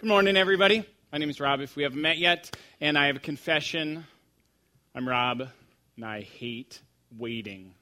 Good 0.00 0.08
morning, 0.08 0.38
everybody. 0.38 0.82
My 1.12 1.18
name 1.18 1.28
is 1.28 1.40
Rob, 1.40 1.60
if 1.60 1.76
we 1.76 1.82
haven't 1.82 2.00
met 2.00 2.16
yet, 2.16 2.56
and 2.80 2.96
I 2.96 3.08
have 3.08 3.16
a 3.16 3.20
confession. 3.20 4.06
I'm 4.94 5.06
Rob, 5.06 5.42
and 5.96 6.04
I 6.06 6.22
hate 6.22 6.80
waiting. 7.18 7.74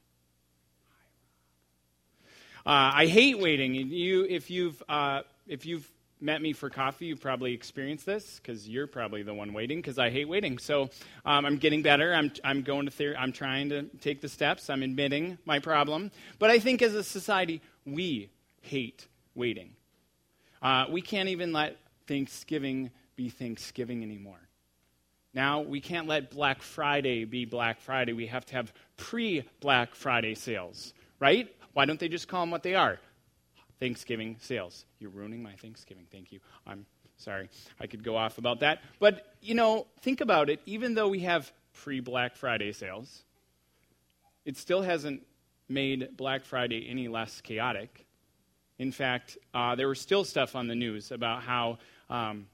Uh, 2.67 2.91
I 2.93 3.07
hate 3.07 3.39
waiting. 3.39 3.73
You, 3.73 4.27
if 4.29 4.51
you've 4.51 4.83
uh, 4.89 5.21
if 5.47 5.65
you've 5.65 5.89
met 6.21 6.43
me 6.43 6.53
for 6.53 6.69
coffee, 6.69 7.07
you've 7.07 7.21
probably 7.21 7.55
experienced 7.55 8.05
this 8.05 8.41
because 8.43 8.69
you're 8.69 8.89
probably 8.89 9.23
the 9.23 9.33
one 9.33 9.53
waiting. 9.53 9.79
Because 9.79 10.01
I 10.01 10.11
hate 10.11 10.29
waiting. 10.29 10.59
So 10.59 10.91
um, 11.25 11.47
I'm 11.47 11.57
getting 11.57 11.83
better. 11.83 12.13
I'm 12.13 12.33
I'm 12.43 12.63
going 12.63 12.87
to 12.87 12.91
theory. 12.91 13.15
I'm 13.17 13.31
trying 13.31 13.69
to 13.69 13.85
take 14.01 14.21
the 14.21 14.29
steps. 14.29 14.71
I'm 14.71 14.83
admitting 14.83 15.39
my 15.45 15.61
problem. 15.61 16.11
But 16.41 16.51
I 16.51 16.59
think 16.59 16.83
as 16.83 16.95
a 16.95 17.05
society, 17.05 17.63
we 17.87 18.29
hate 18.63 19.07
waiting. 19.37 19.71
Uh, 20.61 20.87
we 20.91 21.01
can't 21.01 21.29
even 21.29 21.53
let 21.53 21.77
Thanksgiving 22.09 22.91
be 23.15 23.29
Thanksgiving 23.29 24.03
anymore. 24.03 24.41
Now, 25.35 25.61
we 25.61 25.81
can't 25.81 26.09
let 26.09 26.31
Black 26.31 26.63
Friday 26.63 27.25
be 27.25 27.45
Black 27.45 27.81
Friday. 27.81 28.15
We 28.15 28.27
have 28.27 28.47
to 28.47 28.55
have 28.55 28.73
pre 28.97 29.45
Black 29.61 29.95
Friday 29.95 30.35
sales, 30.35 30.95
right? 31.21 31.55
Why 31.75 31.85
don't 31.85 32.01
they 32.01 32.09
just 32.09 32.27
call 32.27 32.41
them 32.41 32.51
what 32.51 32.63
they 32.63 32.75
are? 32.75 32.99
Thanksgiving 33.79 34.37
sales. 34.41 34.87
You're 34.99 35.11
ruining 35.11 35.43
my 35.43 35.53
Thanksgiving. 35.53 36.07
Thank 36.11 36.33
you. 36.33 36.41
I'm 36.67 36.87
sorry. 37.19 37.51
I 37.79 37.87
could 37.87 38.03
go 38.03 38.17
off 38.17 38.39
about 38.39 38.61
that. 38.61 38.81
But, 38.99 39.35
you 39.41 39.55
know, 39.55 39.87
think 40.01 40.21
about 40.21 40.51
it. 40.51 40.61
Even 40.67 40.95
though 40.95 41.09
we 41.09 41.21
have 41.21 41.53
pre 41.73 42.01
Black 42.01 42.35
Friday 42.35 42.73
sales, 42.73 43.23
it 44.45 44.57
still 44.57 44.83
hasn't 44.83 45.25
made 45.69 46.17
Black 46.17 46.45
Friday 46.45 46.89
any 46.89 47.07
less 47.07 47.41
chaotic. 47.43 48.08
In 48.79 48.93
fact, 48.93 49.39
uh, 49.53 49.75
there 49.75 49.89
was 49.89 50.01
still 50.01 50.25
stuff 50.25 50.55
on 50.55 50.69
the 50.69 50.75
news 50.75 51.11
about 51.11 51.43
how 51.43 51.79
um, 52.09 52.47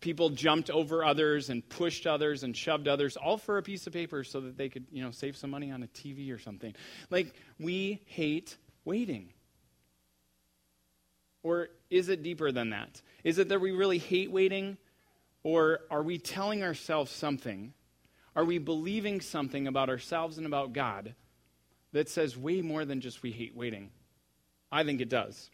people 0.00 0.28
jumped 0.28 0.68
over 0.68 1.04
others 1.04 1.48
and 1.48 1.66
pushed 1.68 2.06
others 2.06 2.42
and 2.42 2.54
shoved 2.54 2.88
others, 2.88 3.16
all 3.16 3.38
for 3.38 3.56
a 3.56 3.62
piece 3.62 3.86
of 3.86 3.92
paper 3.92 4.22
so 4.22 4.40
that 4.42 4.58
they 4.58 4.68
could, 4.68 4.84
you 4.92 5.02
know, 5.02 5.10
save 5.10 5.36
some 5.36 5.50
money 5.50 5.70
on 5.70 5.82
a 5.82 5.86
TV 5.86 6.34
or 6.34 6.38
something. 6.38 6.74
Like, 7.08 7.34
we 7.58 8.02
hate 8.04 8.56
waiting. 8.84 9.30
Or 11.42 11.68
is 11.88 12.08
it 12.08 12.22
deeper 12.22 12.52
than 12.52 12.70
that? 12.70 13.00
Is 13.24 13.38
it 13.38 13.48
that 13.48 13.60
we 13.60 13.70
really 13.70 13.98
hate 13.98 14.30
waiting? 14.30 14.76
Or 15.42 15.80
are 15.90 16.02
we 16.02 16.18
telling 16.18 16.62
ourselves 16.62 17.10
something? 17.10 17.72
Are 18.36 18.44
we 18.44 18.58
believing 18.58 19.20
something 19.20 19.66
about 19.66 19.88
ourselves 19.88 20.38
and 20.38 20.46
about 20.46 20.72
God 20.72 21.14
that 21.92 22.08
says 22.08 22.36
way 22.36 22.60
more 22.60 22.84
than 22.84 23.00
just 23.00 23.22
we 23.22 23.32
hate 23.32 23.56
waiting? 23.56 23.90
I 24.70 24.84
think 24.84 25.00
it 25.00 25.08
does. 25.08 25.50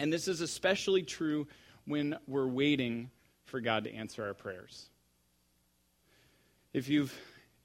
And 0.00 0.10
this 0.10 0.28
is 0.28 0.40
especially 0.40 1.02
true 1.02 1.46
when 1.84 2.16
we're 2.26 2.46
waiting 2.46 3.10
for 3.44 3.60
God 3.60 3.84
to 3.84 3.94
answer 3.94 4.24
our 4.24 4.32
prayers. 4.32 4.88
If 6.72 6.88
you've 6.88 7.14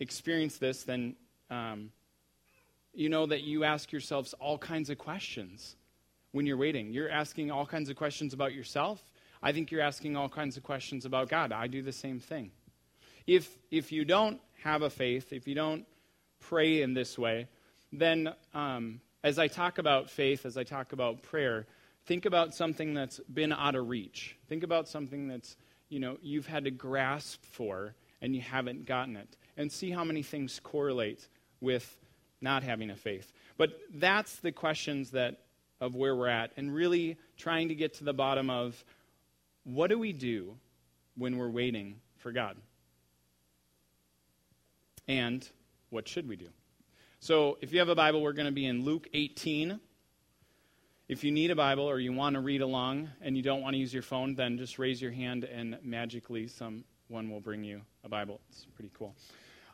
experienced 0.01 0.59
this, 0.59 0.83
then 0.83 1.15
um, 1.49 1.91
you 2.93 3.07
know 3.07 3.25
that 3.25 3.43
you 3.43 3.63
ask 3.63 3.93
yourselves 3.93 4.33
all 4.33 4.57
kinds 4.57 4.89
of 4.89 4.97
questions 4.97 5.77
when 6.33 6.45
you're 6.45 6.57
waiting. 6.57 6.91
You're 6.91 7.09
asking 7.09 7.51
all 7.51 7.65
kinds 7.65 7.89
of 7.89 7.95
questions 7.95 8.33
about 8.33 8.53
yourself. 8.53 9.01
I 9.41 9.53
think 9.53 9.71
you're 9.71 9.79
asking 9.79 10.17
all 10.17 10.27
kinds 10.27 10.57
of 10.57 10.63
questions 10.63 11.05
about 11.05 11.29
God. 11.29 11.53
I 11.53 11.67
do 11.67 11.81
the 11.81 11.93
same 11.93 12.19
thing. 12.19 12.51
If, 13.25 13.49
if 13.71 13.93
you 13.93 14.03
don't 14.03 14.41
have 14.61 14.81
a 14.81 14.89
faith, 14.89 15.31
if 15.31 15.47
you 15.47 15.55
don't 15.55 15.85
pray 16.41 16.81
in 16.81 16.93
this 16.93 17.17
way, 17.17 17.47
then 17.93 18.33
um, 18.53 18.99
as 19.23 19.39
I 19.39 19.47
talk 19.47 19.77
about 19.77 20.09
faith, 20.09 20.45
as 20.45 20.57
I 20.57 20.63
talk 20.63 20.91
about 20.91 21.23
prayer, 21.23 21.65
think 22.05 22.25
about 22.25 22.53
something 22.53 22.93
that's 22.93 23.19
been 23.31 23.51
out 23.51 23.75
of 23.75 23.89
reach. 23.89 24.37
Think 24.47 24.63
about 24.63 24.87
something 24.87 25.27
that's, 25.27 25.57
you 25.89 25.99
know, 25.99 26.17
you've 26.21 26.47
had 26.47 26.65
to 26.65 26.71
grasp 26.71 27.43
for 27.43 27.95
and 28.21 28.35
you 28.35 28.41
haven't 28.41 28.85
gotten 28.85 29.15
it. 29.15 29.35
And 29.57 29.71
see 29.71 29.91
how 29.91 30.03
many 30.03 30.21
things 30.21 30.59
correlate 30.63 31.27
with 31.61 31.97
not 32.41 32.63
having 32.63 32.89
a 32.89 32.95
faith. 32.95 33.31
But 33.57 33.79
that's 33.93 34.37
the 34.37 34.51
questions 34.51 35.11
that 35.11 35.41
of 35.81 35.95
where 35.95 36.15
we're 36.15 36.27
at 36.27 36.51
and 36.57 36.73
really 36.73 37.17
trying 37.37 37.69
to 37.69 37.75
get 37.75 37.95
to 37.95 38.03
the 38.03 38.13
bottom 38.13 38.49
of 38.49 38.83
what 39.63 39.89
do 39.89 39.97
we 39.97 40.13
do 40.13 40.55
when 41.17 41.37
we're 41.37 41.49
waiting 41.49 41.95
for 42.17 42.31
God? 42.31 42.57
And 45.07 45.47
what 45.89 46.07
should 46.07 46.27
we 46.27 46.35
do? 46.35 46.49
So, 47.19 47.57
if 47.61 47.73
you 47.73 47.79
have 47.79 47.89
a 47.89 47.95
Bible, 47.95 48.21
we're 48.21 48.33
going 48.33 48.47
to 48.47 48.51
be 48.51 48.65
in 48.65 48.83
Luke 48.83 49.07
18. 49.13 49.79
If 51.07 51.23
you 51.23 51.31
need 51.31 51.51
a 51.51 51.55
Bible 51.55 51.83
or 51.83 51.99
you 51.99 52.11
want 52.13 52.33
to 52.33 52.39
read 52.39 52.61
along 52.61 53.09
and 53.21 53.37
you 53.37 53.43
don't 53.43 53.61
want 53.61 53.75
to 53.75 53.77
use 53.77 53.93
your 53.93 54.01
phone, 54.01 54.33
then 54.33 54.57
just 54.57 54.79
raise 54.79 54.99
your 54.99 55.11
hand 55.11 55.43
and 55.43 55.77
magically 55.83 56.47
someone 56.47 57.29
will 57.29 57.41
bring 57.41 57.63
you 57.63 57.81
a 58.03 58.09
Bible. 58.09 58.41
It's 58.49 58.65
pretty 58.73 58.89
cool. 58.97 59.13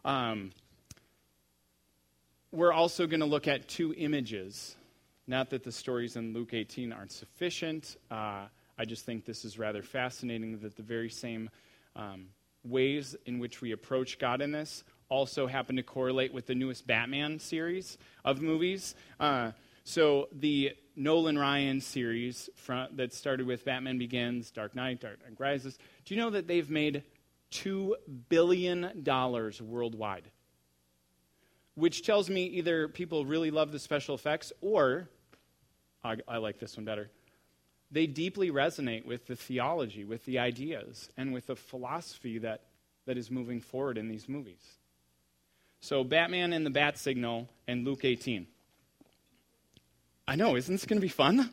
Um, 0.04 0.52
we're 2.52 2.74
also 2.74 3.08
going 3.08 3.22
to 3.22 3.26
look 3.26 3.48
at 3.48 3.70
two 3.70 3.94
images. 3.96 4.76
Not 5.26 5.52
that 5.52 5.64
the 5.64 5.72
stories 5.72 6.18
in 6.18 6.34
Luke 6.34 6.54
18 6.54 6.92
aren't 6.92 7.14
sufficient. 7.14 7.96
Uh, 8.12 8.48
I 8.78 8.84
just 8.86 9.06
think 9.06 9.24
this 9.24 9.46
is 9.46 9.58
rather 9.58 9.82
fascinating 9.82 10.60
that 10.60 10.76
the 10.76 10.84
very 10.84 11.10
same 11.10 11.50
um, 11.96 12.26
ways 12.66 13.16
in 13.26 13.40
which 13.40 13.62
we 13.62 13.72
approach 13.72 14.20
God 14.20 14.42
in 14.42 14.52
this 14.52 14.84
also 15.08 15.48
happen 15.48 15.78
to 15.78 15.84
correlate 15.84 16.34
with 16.34 16.48
the 16.48 16.56
newest 16.56 16.86
Batman 16.88 17.40
series 17.40 17.98
of 18.26 18.42
movies. 18.42 18.96
Uh, 19.18 19.52
so 19.84 20.28
the 20.32 20.74
Nolan 20.96 21.38
Ryan 21.38 21.82
series 21.82 22.50
from, 22.56 22.88
that 22.96 23.14
started 23.14 23.48
with 23.48 23.66
Batman 23.66 23.98
Begins, 23.98 24.52
Dark 24.52 24.76
Knight, 24.76 25.02
Dark 25.02 25.20
Knight 25.24 25.40
Rises. 25.40 25.78
Do 26.06 26.14
you 26.14 26.22
know 26.22 26.30
that 26.32 26.48
they've 26.48 26.70
made 26.70 27.04
$2 27.52 27.94
billion 28.30 29.04
worldwide? 29.06 30.30
Which 31.76 32.06
tells 32.06 32.30
me 32.30 32.46
either 32.46 32.88
people 32.88 33.26
really 33.26 33.52
love 33.52 33.72
the 33.72 33.80
special 33.80 34.16
effects 34.16 34.52
or, 34.62 35.10
I, 36.04 36.18
I 36.28 36.38
like 36.38 36.60
this 36.60 36.76
one 36.76 36.86
better, 36.86 37.10
they 37.92 38.08
deeply 38.08 38.52
resonate 38.52 39.06
with 39.06 39.28
the 39.28 39.36
theology, 39.36 40.06
with 40.06 40.26
the 40.26 40.40
ideas, 40.40 41.10
and 41.18 41.34
with 41.34 41.48
the 41.48 41.56
philosophy 41.56 42.38
that, 42.40 42.62
that 43.06 43.18
is 43.18 43.30
moving 43.32 43.60
forward 43.60 43.98
in 43.98 44.08
these 44.08 44.30
movies. 44.30 44.78
So, 45.82 46.04
Batman 46.04 46.54
and 46.54 46.66
the 46.66 46.70
Bat 46.70 47.00
Signal 47.00 47.50
and 47.68 47.84
Luke 47.86 48.06
18. 48.06 48.46
I 50.28 50.36
know, 50.36 50.56
isn't 50.56 50.74
this 50.74 50.86
going 50.86 50.98
to 50.98 51.02
be 51.02 51.10
fun? 51.10 51.50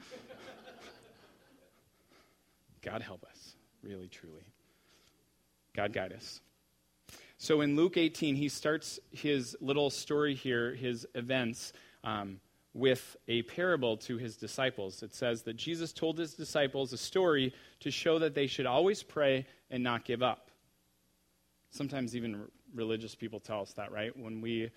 God 2.83 3.03
help 3.03 3.25
us, 3.25 3.55
really, 3.83 4.09
truly. 4.09 4.45
God 5.75 5.93
guide 5.93 6.13
us. 6.13 6.41
So 7.39 7.61
in 7.61 7.77
Luke 7.77 7.97
18, 7.97 8.35
he 8.35 8.49
starts 8.49 8.99
his 9.13 9.57
little 9.61 9.91
story 9.91 10.35
here, 10.35 10.75
his 10.75 11.07
events, 11.15 11.73
um, 12.03 12.41
with 12.75 13.17
a 13.27 13.43
parable 13.43 13.97
to 13.97 14.19
his 14.19 14.37
disciples. 14.37 15.03
It 15.03 15.15
says 15.15 15.43
that 15.43 15.57
Jesus 15.57 15.93
told 15.93 16.19
his 16.19 16.35
disciples 16.35 16.93
a 16.93 16.99
story 16.99 17.53
to 17.81 17.91
show 17.91 18.19
that 18.19 18.35
they 18.35 18.47
should 18.47 18.67
always 18.67 19.03
pray 19.03 19.47
and 19.71 19.83
not 19.83 20.05
give 20.05 20.23
up. 20.23 20.51
Sometimes 21.71 22.17
even 22.17 22.45
religious 22.75 23.15
people 23.15 23.41
tell 23.41 23.63
us 23.63 23.73
that, 23.75 23.93
right? 23.93 24.17
When 24.17 24.41
we 24.41 24.71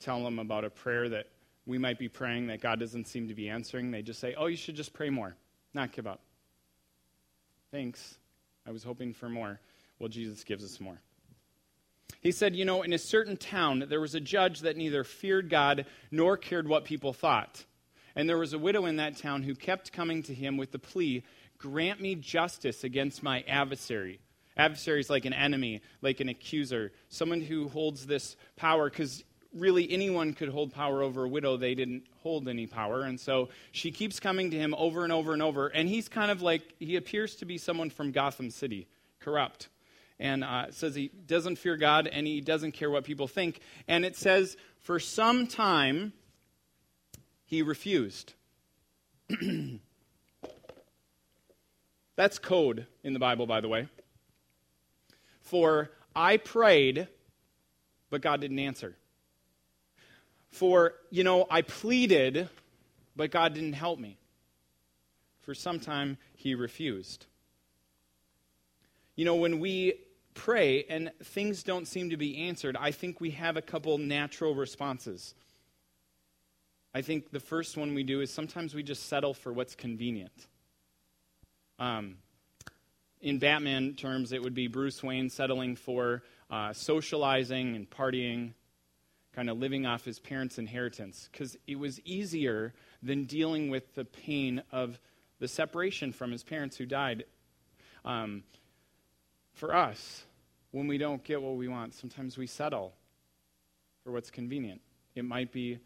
tell 0.00 0.22
them 0.22 0.38
about 0.38 0.64
a 0.64 0.70
prayer 0.70 1.08
that 1.08 1.26
we 1.66 1.78
might 1.78 1.98
be 1.98 2.08
praying 2.08 2.46
that 2.46 2.60
God 2.60 2.78
doesn't 2.80 3.08
seem 3.08 3.28
to 3.28 3.34
be 3.34 3.48
answering, 3.48 3.90
they 3.90 4.02
just 4.02 4.20
say, 4.20 4.34
oh, 4.38 4.46
you 4.46 4.56
should 4.56 4.76
just 4.76 4.92
pray 4.92 5.10
more, 5.10 5.34
not 5.74 5.92
give 5.92 6.06
up. 6.06 6.20
Thanks. 7.70 8.18
I 8.66 8.70
was 8.70 8.84
hoping 8.84 9.12
for 9.12 9.28
more. 9.28 9.60
Well, 9.98 10.08
Jesus 10.08 10.44
gives 10.44 10.64
us 10.64 10.80
more. 10.80 11.00
He 12.20 12.32
said, 12.32 12.56
You 12.56 12.64
know, 12.64 12.82
in 12.82 12.92
a 12.92 12.98
certain 12.98 13.36
town, 13.36 13.84
there 13.88 14.00
was 14.00 14.14
a 14.14 14.20
judge 14.20 14.60
that 14.60 14.76
neither 14.76 15.04
feared 15.04 15.50
God 15.50 15.86
nor 16.10 16.36
cared 16.36 16.68
what 16.68 16.84
people 16.84 17.12
thought. 17.12 17.64
And 18.14 18.28
there 18.28 18.38
was 18.38 18.52
a 18.52 18.58
widow 18.58 18.86
in 18.86 18.96
that 18.96 19.16
town 19.16 19.42
who 19.42 19.54
kept 19.54 19.92
coming 19.92 20.22
to 20.24 20.34
him 20.34 20.56
with 20.56 20.72
the 20.72 20.78
plea, 20.78 21.22
Grant 21.58 22.00
me 22.00 22.14
justice 22.14 22.84
against 22.84 23.22
my 23.22 23.42
adversary. 23.42 24.20
Adversary 24.56 25.00
is 25.00 25.10
like 25.10 25.24
an 25.24 25.32
enemy, 25.32 25.82
like 26.02 26.20
an 26.20 26.28
accuser, 26.28 26.92
someone 27.08 27.40
who 27.40 27.68
holds 27.68 28.06
this 28.06 28.36
power, 28.56 28.88
because 28.88 29.22
really 29.54 29.90
anyone 29.90 30.32
could 30.32 30.48
hold 30.48 30.72
power 30.72 31.02
over 31.02 31.24
a 31.24 31.28
widow. 31.28 31.56
They 31.56 31.74
didn't 31.74 32.04
hold 32.22 32.48
any 32.48 32.66
power. 32.66 33.02
And 33.02 33.18
so 33.18 33.48
she 33.72 33.90
keeps 33.90 34.20
coming 34.20 34.50
to 34.50 34.56
him 34.56 34.74
over 34.78 35.04
and 35.04 35.12
over 35.12 35.32
and 35.32 35.42
over. 35.42 35.68
And 35.68 35.88
he's 35.88 36.08
kind 36.08 36.30
of 36.30 36.42
like, 36.42 36.62
he 36.78 36.96
appears 36.96 37.36
to 37.36 37.44
be 37.44 37.58
someone 37.58 37.90
from 37.90 38.12
Gotham 38.12 38.50
City, 38.50 38.86
corrupt. 39.20 39.68
And 40.18 40.44
uh, 40.44 40.70
says 40.70 40.94
he 40.94 41.08
doesn't 41.08 41.56
fear 41.56 41.76
God 41.76 42.06
and 42.06 42.26
he 42.26 42.40
doesn't 42.40 42.72
care 42.72 42.90
what 42.90 43.04
people 43.04 43.28
think. 43.28 43.60
And 43.86 44.04
it 44.04 44.16
says, 44.16 44.56
for 44.80 44.98
some 44.98 45.46
time, 45.46 46.12
he 47.44 47.62
refused. 47.62 48.32
That's 52.16 52.38
code 52.38 52.86
in 53.04 53.12
the 53.12 53.18
Bible, 53.18 53.46
by 53.46 53.60
the 53.60 53.68
way. 53.68 53.88
For 55.42 55.90
I 56.14 56.38
prayed, 56.38 57.08
but 58.10 58.22
God 58.22 58.40
didn't 58.40 58.58
answer. 58.58 58.96
For, 60.56 60.94
you 61.10 61.22
know, 61.22 61.46
I 61.50 61.60
pleaded, 61.60 62.48
but 63.14 63.30
God 63.30 63.52
didn't 63.52 63.74
help 63.74 63.98
me. 63.98 64.16
For 65.42 65.52
some 65.54 65.78
time, 65.78 66.16
he 66.34 66.54
refused. 66.54 67.26
You 69.16 69.26
know, 69.26 69.34
when 69.34 69.60
we 69.60 70.00
pray 70.32 70.84
and 70.88 71.12
things 71.22 71.62
don't 71.62 71.86
seem 71.86 72.08
to 72.08 72.16
be 72.16 72.48
answered, 72.48 72.74
I 72.80 72.90
think 72.90 73.20
we 73.20 73.32
have 73.32 73.58
a 73.58 73.60
couple 73.60 73.98
natural 73.98 74.54
responses. 74.54 75.34
I 76.94 77.02
think 77.02 77.32
the 77.32 77.40
first 77.40 77.76
one 77.76 77.92
we 77.92 78.02
do 78.02 78.22
is 78.22 78.32
sometimes 78.32 78.74
we 78.74 78.82
just 78.82 79.10
settle 79.10 79.34
for 79.34 79.52
what's 79.52 79.74
convenient. 79.74 80.46
Um, 81.78 82.16
in 83.20 83.38
Batman 83.38 83.92
terms, 83.92 84.32
it 84.32 84.42
would 84.42 84.54
be 84.54 84.68
Bruce 84.68 85.02
Wayne 85.02 85.28
settling 85.28 85.76
for 85.76 86.22
uh, 86.50 86.72
socializing 86.72 87.76
and 87.76 87.90
partying, 87.90 88.54
kind 89.36 89.50
of 89.50 89.58
living 89.58 89.84
off 89.84 90.02
his 90.06 90.18
parents' 90.18 90.58
inheritance, 90.58 91.28
because 91.30 91.58
it 91.66 91.78
was 91.78 92.00
easier 92.00 92.72
than 93.02 93.24
dealing 93.24 93.68
with 93.68 93.94
the 93.94 94.04
pain 94.04 94.62
of 94.72 94.98
the 95.40 95.46
separation 95.46 96.10
from 96.10 96.32
his 96.32 96.42
parents 96.42 96.78
who 96.78 96.86
died. 96.86 97.24
Um, 98.02 98.44
for 99.52 99.76
us, 99.76 100.24
when 100.70 100.86
we 100.86 100.96
don't 100.96 101.22
get 101.22 101.42
what 101.42 101.56
we 101.56 101.68
want, 101.68 101.92
sometimes 101.92 102.38
we 102.38 102.46
settle 102.46 102.94
for 104.02 104.10
what's 104.10 104.30
convenient. 104.30 104.80
It 105.14 105.26
might 105.26 105.52
be 105.52 105.80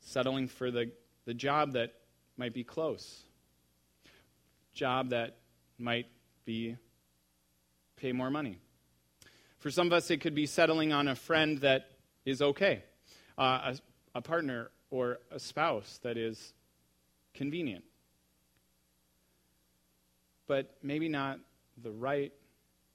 settling 0.00 0.46
for 0.46 0.70
the, 0.70 0.92
the 1.24 1.34
job 1.34 1.72
that 1.72 1.94
might 2.36 2.54
be 2.54 2.62
close, 2.62 3.24
job 4.72 5.10
that 5.10 5.38
might 5.78 6.06
be 6.44 6.76
pay 7.96 8.12
more 8.12 8.30
money. 8.30 8.58
For 9.58 9.72
some 9.72 9.88
of 9.88 9.92
us, 9.92 10.12
it 10.12 10.20
could 10.20 10.34
be 10.36 10.46
settling 10.46 10.92
on 10.92 11.08
a 11.08 11.16
friend 11.16 11.58
that 11.58 11.88
is 12.24 12.40
okay, 12.42 12.82
uh, 13.38 13.74
a, 14.14 14.18
a 14.18 14.22
partner 14.22 14.70
or 14.90 15.18
a 15.30 15.38
spouse 15.38 15.98
that 16.02 16.16
is 16.16 16.52
convenient, 17.34 17.84
but 20.46 20.76
maybe 20.82 21.08
not 21.08 21.38
the 21.82 21.90
right 21.90 22.32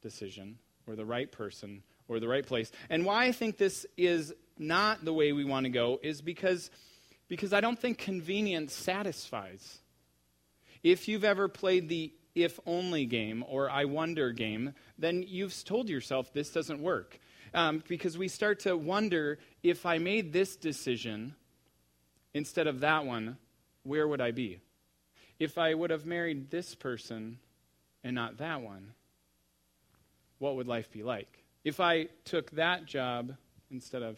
decision 0.01 0.57
or 0.87 0.95
the 0.95 1.05
right 1.05 1.31
person 1.31 1.83
or 2.07 2.19
the 2.19 2.27
right 2.27 2.45
place. 2.45 2.71
And 2.89 3.05
why 3.05 3.25
I 3.25 3.31
think 3.31 3.57
this 3.57 3.85
is 3.97 4.33
not 4.57 5.05
the 5.05 5.13
way 5.13 5.31
we 5.31 5.45
want 5.45 5.65
to 5.65 5.69
go 5.69 5.99
is 6.01 6.21
because, 6.21 6.71
because 7.27 7.53
I 7.53 7.61
don't 7.61 7.77
think 7.77 7.97
convenience 7.97 8.73
satisfies. 8.73 9.79
If 10.83 11.07
you've 11.07 11.23
ever 11.23 11.47
played 11.47 11.89
the 11.89 12.13
if 12.35 12.59
only 12.65 13.05
game 13.05 13.43
or 13.47 13.69
I 13.69 13.85
wonder 13.85 14.31
game, 14.31 14.73
then 14.97 15.25
you've 15.27 15.63
told 15.63 15.89
yourself 15.89 16.31
this 16.33 16.51
doesn't 16.51 16.81
work. 16.81 17.19
Um, 17.53 17.83
because 17.87 18.17
we 18.17 18.27
start 18.27 18.61
to 18.61 18.75
wonder 18.77 19.39
if 19.63 19.85
I 19.85 19.97
made 19.97 20.31
this 20.33 20.55
decision 20.55 21.35
instead 22.33 22.67
of 22.67 22.81
that 22.81 23.05
one, 23.05 23.37
where 23.83 24.07
would 24.07 24.21
I 24.21 24.31
be? 24.31 24.59
If 25.39 25.57
I 25.57 25.73
would 25.73 25.89
have 25.89 26.05
married 26.05 26.51
this 26.51 26.75
person 26.75 27.39
and 28.03 28.15
not 28.15 28.37
that 28.37 28.61
one, 28.61 28.93
what 30.37 30.55
would 30.55 30.67
life 30.67 30.91
be 30.91 31.03
like? 31.03 31.43
If 31.63 31.79
I 31.79 32.07
took 32.23 32.51
that 32.51 32.85
job 32.85 33.35
instead 33.71 34.03
of 34.03 34.17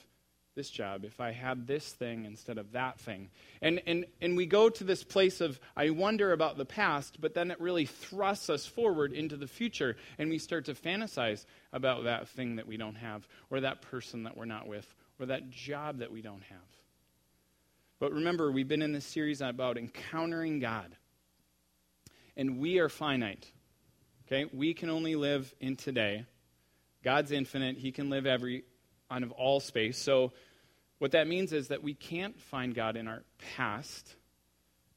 this 0.55 0.69
job, 0.69 1.05
if 1.05 1.21
I 1.21 1.31
had 1.31 1.65
this 1.65 1.93
thing 1.93 2.25
instead 2.25 2.57
of 2.57 2.73
that 2.73 2.99
thing. 2.99 3.29
And, 3.61 3.81
and, 3.87 4.05
and 4.21 4.35
we 4.35 4.45
go 4.45 4.69
to 4.69 4.83
this 4.83 5.03
place 5.03 5.39
of, 5.39 5.59
I 5.77 5.91
wonder 5.91 6.33
about 6.33 6.57
the 6.57 6.65
past, 6.65 7.21
but 7.21 7.33
then 7.33 7.51
it 7.51 7.59
really 7.61 7.85
thrusts 7.85 8.49
us 8.49 8.65
forward 8.65 9.13
into 9.13 9.37
the 9.37 9.47
future, 9.47 9.95
and 10.17 10.29
we 10.29 10.37
start 10.37 10.65
to 10.65 10.73
fantasize 10.73 11.45
about 11.71 12.03
that 12.03 12.27
thing 12.29 12.57
that 12.57 12.67
we 12.67 12.77
don't 12.77 12.95
have, 12.95 13.27
or 13.49 13.61
that 13.61 13.81
person 13.81 14.23
that 14.23 14.35
we're 14.35 14.45
not 14.45 14.67
with, 14.67 14.93
or 15.19 15.27
that 15.27 15.49
job 15.49 15.99
that 15.99 16.11
we 16.11 16.21
don't 16.21 16.43
have. 16.43 16.59
But 17.99 18.13
remember, 18.13 18.51
we've 18.51 18.67
been 18.67 18.81
in 18.81 18.93
this 18.93 19.05
series 19.05 19.41
about 19.41 19.77
encountering 19.77 20.59
God. 20.59 20.95
And 22.35 22.59
we 22.59 22.79
are 22.79 22.89
finite. 22.89 23.45
Okay? 24.25 24.49
We 24.51 24.73
can 24.73 24.89
only 24.89 25.15
live 25.15 25.53
in 25.59 25.75
today. 25.75 26.25
God's 27.03 27.31
infinite. 27.31 27.77
He 27.77 27.91
can 27.91 28.09
live 28.09 28.25
every 28.25 28.63
of 29.11 29.31
all 29.31 29.59
space. 29.59 29.97
So 29.97 30.31
what 30.99 31.11
that 31.11 31.27
means 31.27 31.53
is 31.53 31.69
that 31.69 31.83
we 31.83 31.93
can't 31.93 32.39
find 32.39 32.73
God 32.73 32.95
in 32.95 33.07
our 33.07 33.23
past. 33.55 34.15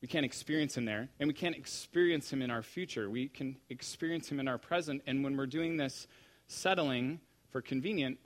We 0.01 0.09
can't 0.09 0.25
experience 0.25 0.77
him 0.77 0.85
there, 0.85 1.09
and 1.19 1.27
we 1.27 1.33
can't 1.33 1.57
experience 1.57 2.31
him 2.31 2.43
in 2.43 2.51
our 2.51 2.63
future. 2.63 3.09
We 3.09 3.29
can 3.29 3.57
experience 3.71 4.31
him 4.31 4.39
in 4.39 4.47
our 4.47 4.59
present, 4.59 5.03
and 5.07 5.25
when 5.25 5.37
we're 5.37 5.47
doing 5.47 5.79
this 5.79 6.07
settling 6.47 7.21
for 7.51 7.63
convenient, 7.63 8.19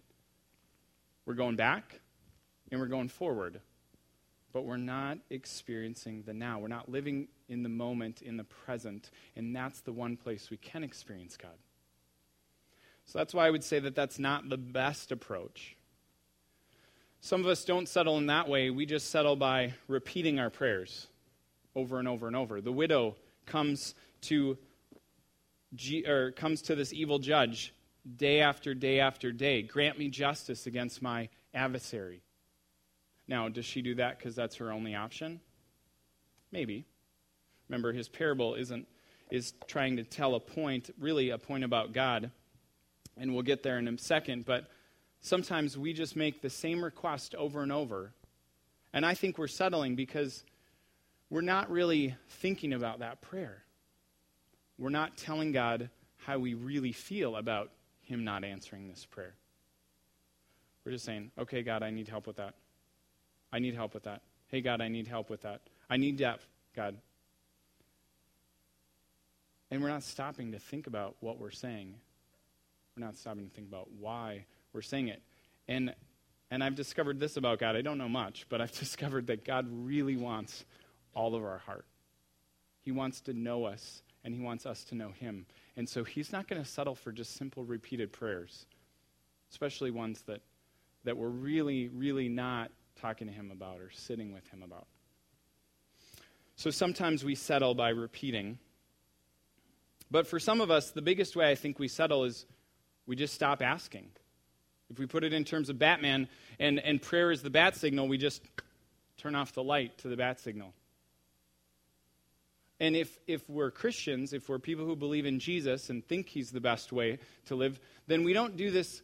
we're 1.24 1.34
going 1.34 1.56
back 1.56 2.00
and 2.70 2.80
we're 2.80 2.86
going 2.86 3.08
forward. 3.08 3.60
But 4.52 4.64
we're 4.64 4.76
not 4.76 5.18
experiencing 5.30 6.24
the 6.26 6.32
now. 6.32 6.58
We're 6.58 6.68
not 6.68 6.88
living 6.88 7.28
in 7.48 7.62
the 7.62 7.68
moment, 7.68 8.22
in 8.22 8.36
the 8.36 8.44
present, 8.44 9.10
and 9.36 9.54
that's 9.54 9.80
the 9.82 9.92
one 9.92 10.16
place 10.16 10.50
we 10.50 10.56
can 10.56 10.82
experience 10.82 11.36
God. 11.36 11.58
So 13.04 13.18
that's 13.18 13.32
why 13.32 13.46
I 13.46 13.50
would 13.50 13.64
say 13.64 13.78
that 13.78 13.94
that's 13.94 14.18
not 14.18 14.48
the 14.48 14.58
best 14.58 15.12
approach. 15.12 15.76
Some 17.20 17.40
of 17.40 17.46
us 17.48 17.64
don't 17.64 17.88
settle 17.88 18.16
in 18.18 18.26
that 18.26 18.48
way. 18.48 18.70
We 18.70 18.86
just 18.86 19.10
settle 19.10 19.36
by 19.36 19.74
repeating 19.88 20.38
our 20.38 20.50
prayers 20.50 21.08
over 21.74 21.98
and 21.98 22.08
over 22.08 22.26
and 22.26 22.36
over. 22.36 22.60
The 22.60 22.72
widow 22.72 23.16
comes 23.46 23.94
to 24.22 24.56
or 26.06 26.32
comes 26.32 26.62
to 26.62 26.74
this 26.74 26.92
evil 26.92 27.18
judge 27.18 27.74
day 28.16 28.40
after 28.40 28.74
day 28.74 29.00
after 29.00 29.32
day. 29.32 29.62
Grant 29.62 29.98
me 29.98 30.08
justice 30.08 30.66
against 30.66 31.02
my 31.02 31.28
adversary. 31.52 32.22
Now, 33.26 33.48
does 33.48 33.66
she 33.66 33.82
do 33.82 33.94
that 33.96 34.18
because 34.18 34.34
that's 34.34 34.56
her 34.56 34.72
only 34.72 34.94
option? 34.94 35.40
Maybe. 36.50 36.86
Remember, 37.68 37.92
his 37.92 38.08
parable 38.08 38.54
isn't 38.54 38.86
is 39.30 39.52
trying 39.66 39.96
to 39.96 40.04
tell 40.04 40.34
a 40.34 40.40
point, 40.40 40.88
really 40.98 41.30
a 41.30 41.38
point 41.38 41.64
about 41.64 41.92
God. 41.92 42.30
And 43.18 43.34
we'll 43.34 43.42
get 43.42 43.62
there 43.62 43.78
in 43.78 43.86
a 43.86 43.98
second, 43.98 44.46
but 44.46 44.70
sometimes 45.20 45.76
we 45.76 45.92
just 45.92 46.16
make 46.16 46.42
the 46.42 46.50
same 46.50 46.82
request 46.82 47.34
over 47.34 47.62
and 47.62 47.72
over. 47.72 48.12
And 48.92 49.04
I 49.04 49.14
think 49.14 49.38
we're 49.38 49.48
settling 49.48 49.94
because 49.94 50.44
we're 51.30 51.40
not 51.40 51.70
really 51.70 52.14
thinking 52.28 52.72
about 52.72 53.00
that 53.00 53.20
prayer. 53.20 53.62
We're 54.78 54.90
not 54.90 55.16
telling 55.16 55.52
God 55.52 55.90
how 56.16 56.38
we 56.38 56.54
really 56.54 56.92
feel 56.92 57.36
about 57.36 57.70
Him 58.02 58.24
not 58.24 58.44
answering 58.44 58.88
this 58.88 59.04
prayer. 59.04 59.34
We're 60.84 60.92
just 60.92 61.04
saying, 61.04 61.30
okay, 61.38 61.62
God, 61.62 61.82
I 61.82 61.90
need 61.90 62.08
help 62.08 62.26
with 62.26 62.36
that. 62.36 62.54
I 63.52 63.58
need 63.58 63.74
help 63.74 63.94
with 63.94 64.04
that. 64.04 64.22
Hey, 64.48 64.60
God, 64.60 64.80
I 64.80 64.88
need 64.88 65.06
help 65.06 65.28
with 65.28 65.42
that. 65.42 65.60
I 65.90 65.96
need 65.96 66.18
that, 66.18 66.40
God. 66.74 66.96
And 69.70 69.82
we're 69.82 69.88
not 69.88 70.02
stopping 70.02 70.52
to 70.52 70.58
think 70.58 70.86
about 70.86 71.16
what 71.20 71.38
we're 71.38 71.50
saying. 71.50 71.94
We're 72.96 73.04
not 73.04 73.16
stopping 73.16 73.48
to 73.48 73.54
think 73.54 73.68
about 73.68 73.88
why 73.98 74.46
we're 74.72 74.82
saying 74.82 75.08
it. 75.08 75.22
And, 75.66 75.94
and 76.50 76.62
I've 76.62 76.74
discovered 76.74 77.20
this 77.20 77.36
about 77.36 77.58
God. 77.58 77.76
I 77.76 77.82
don't 77.82 77.98
know 77.98 78.08
much, 78.08 78.46
but 78.48 78.60
I've 78.60 78.72
discovered 78.78 79.26
that 79.28 79.44
God 79.44 79.66
really 79.70 80.16
wants 80.16 80.64
all 81.14 81.34
of 81.34 81.42
our 81.42 81.58
heart. 81.58 81.86
He 82.80 82.92
wants 82.92 83.20
to 83.22 83.32
know 83.32 83.64
us, 83.64 84.02
and 84.24 84.34
He 84.34 84.40
wants 84.40 84.64
us 84.64 84.84
to 84.84 84.94
know 84.94 85.10
Him. 85.10 85.46
And 85.76 85.88
so 85.88 86.04
He's 86.04 86.32
not 86.32 86.48
going 86.48 86.62
to 86.62 86.68
settle 86.68 86.94
for 86.94 87.12
just 87.12 87.36
simple 87.36 87.64
repeated 87.64 88.12
prayers, 88.12 88.66
especially 89.50 89.90
ones 89.90 90.22
that, 90.22 90.40
that 91.04 91.16
we're 91.16 91.28
really, 91.28 91.88
really 91.88 92.28
not 92.28 92.70
talking 93.00 93.26
to 93.26 93.32
Him 93.32 93.50
about 93.50 93.80
or 93.80 93.90
sitting 93.90 94.32
with 94.32 94.46
Him 94.48 94.62
about. 94.62 94.86
So 96.56 96.70
sometimes 96.70 97.24
we 97.24 97.34
settle 97.34 97.74
by 97.74 97.90
repeating. 97.90 98.58
But 100.10 100.26
for 100.26 100.40
some 100.40 100.60
of 100.60 100.70
us, 100.70 100.90
the 100.90 101.02
biggest 101.02 101.36
way 101.36 101.50
I 101.50 101.54
think 101.54 101.78
we 101.78 101.88
settle 101.88 102.24
is 102.24 102.46
we 103.06 103.14
just 103.14 103.34
stop 103.34 103.62
asking. 103.62 104.10
If 104.90 104.98
we 104.98 105.06
put 105.06 105.24
it 105.24 105.32
in 105.32 105.44
terms 105.44 105.68
of 105.68 105.78
Batman 105.78 106.28
and, 106.58 106.78
and 106.78 107.00
prayer 107.00 107.30
is 107.30 107.42
the 107.42 107.50
bat 107.50 107.76
signal, 107.76 108.08
we 108.08 108.18
just 108.18 108.42
turn 109.18 109.34
off 109.34 109.52
the 109.52 109.62
light 109.62 109.98
to 109.98 110.08
the 110.08 110.16
bat 110.16 110.40
signal. 110.40 110.72
And 112.80 112.94
if, 112.94 113.18
if 113.26 113.48
we're 113.50 113.70
Christians, 113.70 114.32
if 114.32 114.48
we're 114.48 114.58
people 114.58 114.86
who 114.86 114.94
believe 114.94 115.26
in 115.26 115.40
Jesus 115.40 115.90
and 115.90 116.06
think 116.06 116.28
he's 116.28 116.50
the 116.50 116.60
best 116.60 116.92
way 116.92 117.18
to 117.46 117.56
live, 117.56 117.80
then 118.06 118.22
we 118.22 118.32
don't 118.32 118.56
do 118.56 118.70
this 118.70 119.02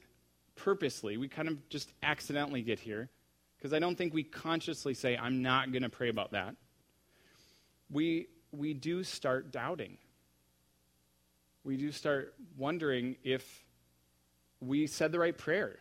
purposely. 0.54 1.16
We 1.16 1.28
kind 1.28 1.48
of 1.48 1.68
just 1.68 1.92
accidentally 2.02 2.62
get 2.62 2.78
here. 2.78 3.10
Because 3.58 3.72
I 3.72 3.78
don't 3.78 3.96
think 3.96 4.14
we 4.14 4.22
consciously 4.22 4.94
say, 4.94 5.16
I'm 5.16 5.42
not 5.42 5.72
going 5.72 5.82
to 5.82 5.88
pray 5.88 6.08
about 6.08 6.32
that. 6.32 6.54
We, 7.90 8.28
we 8.52 8.74
do 8.74 9.02
start 9.02 9.50
doubting. 9.50 9.98
We 11.64 11.76
do 11.76 11.90
start 11.90 12.34
wondering 12.56 13.16
if 13.24 13.64
we 14.66 14.86
said 14.86 15.12
the 15.12 15.18
right 15.18 15.36
prayer, 15.36 15.78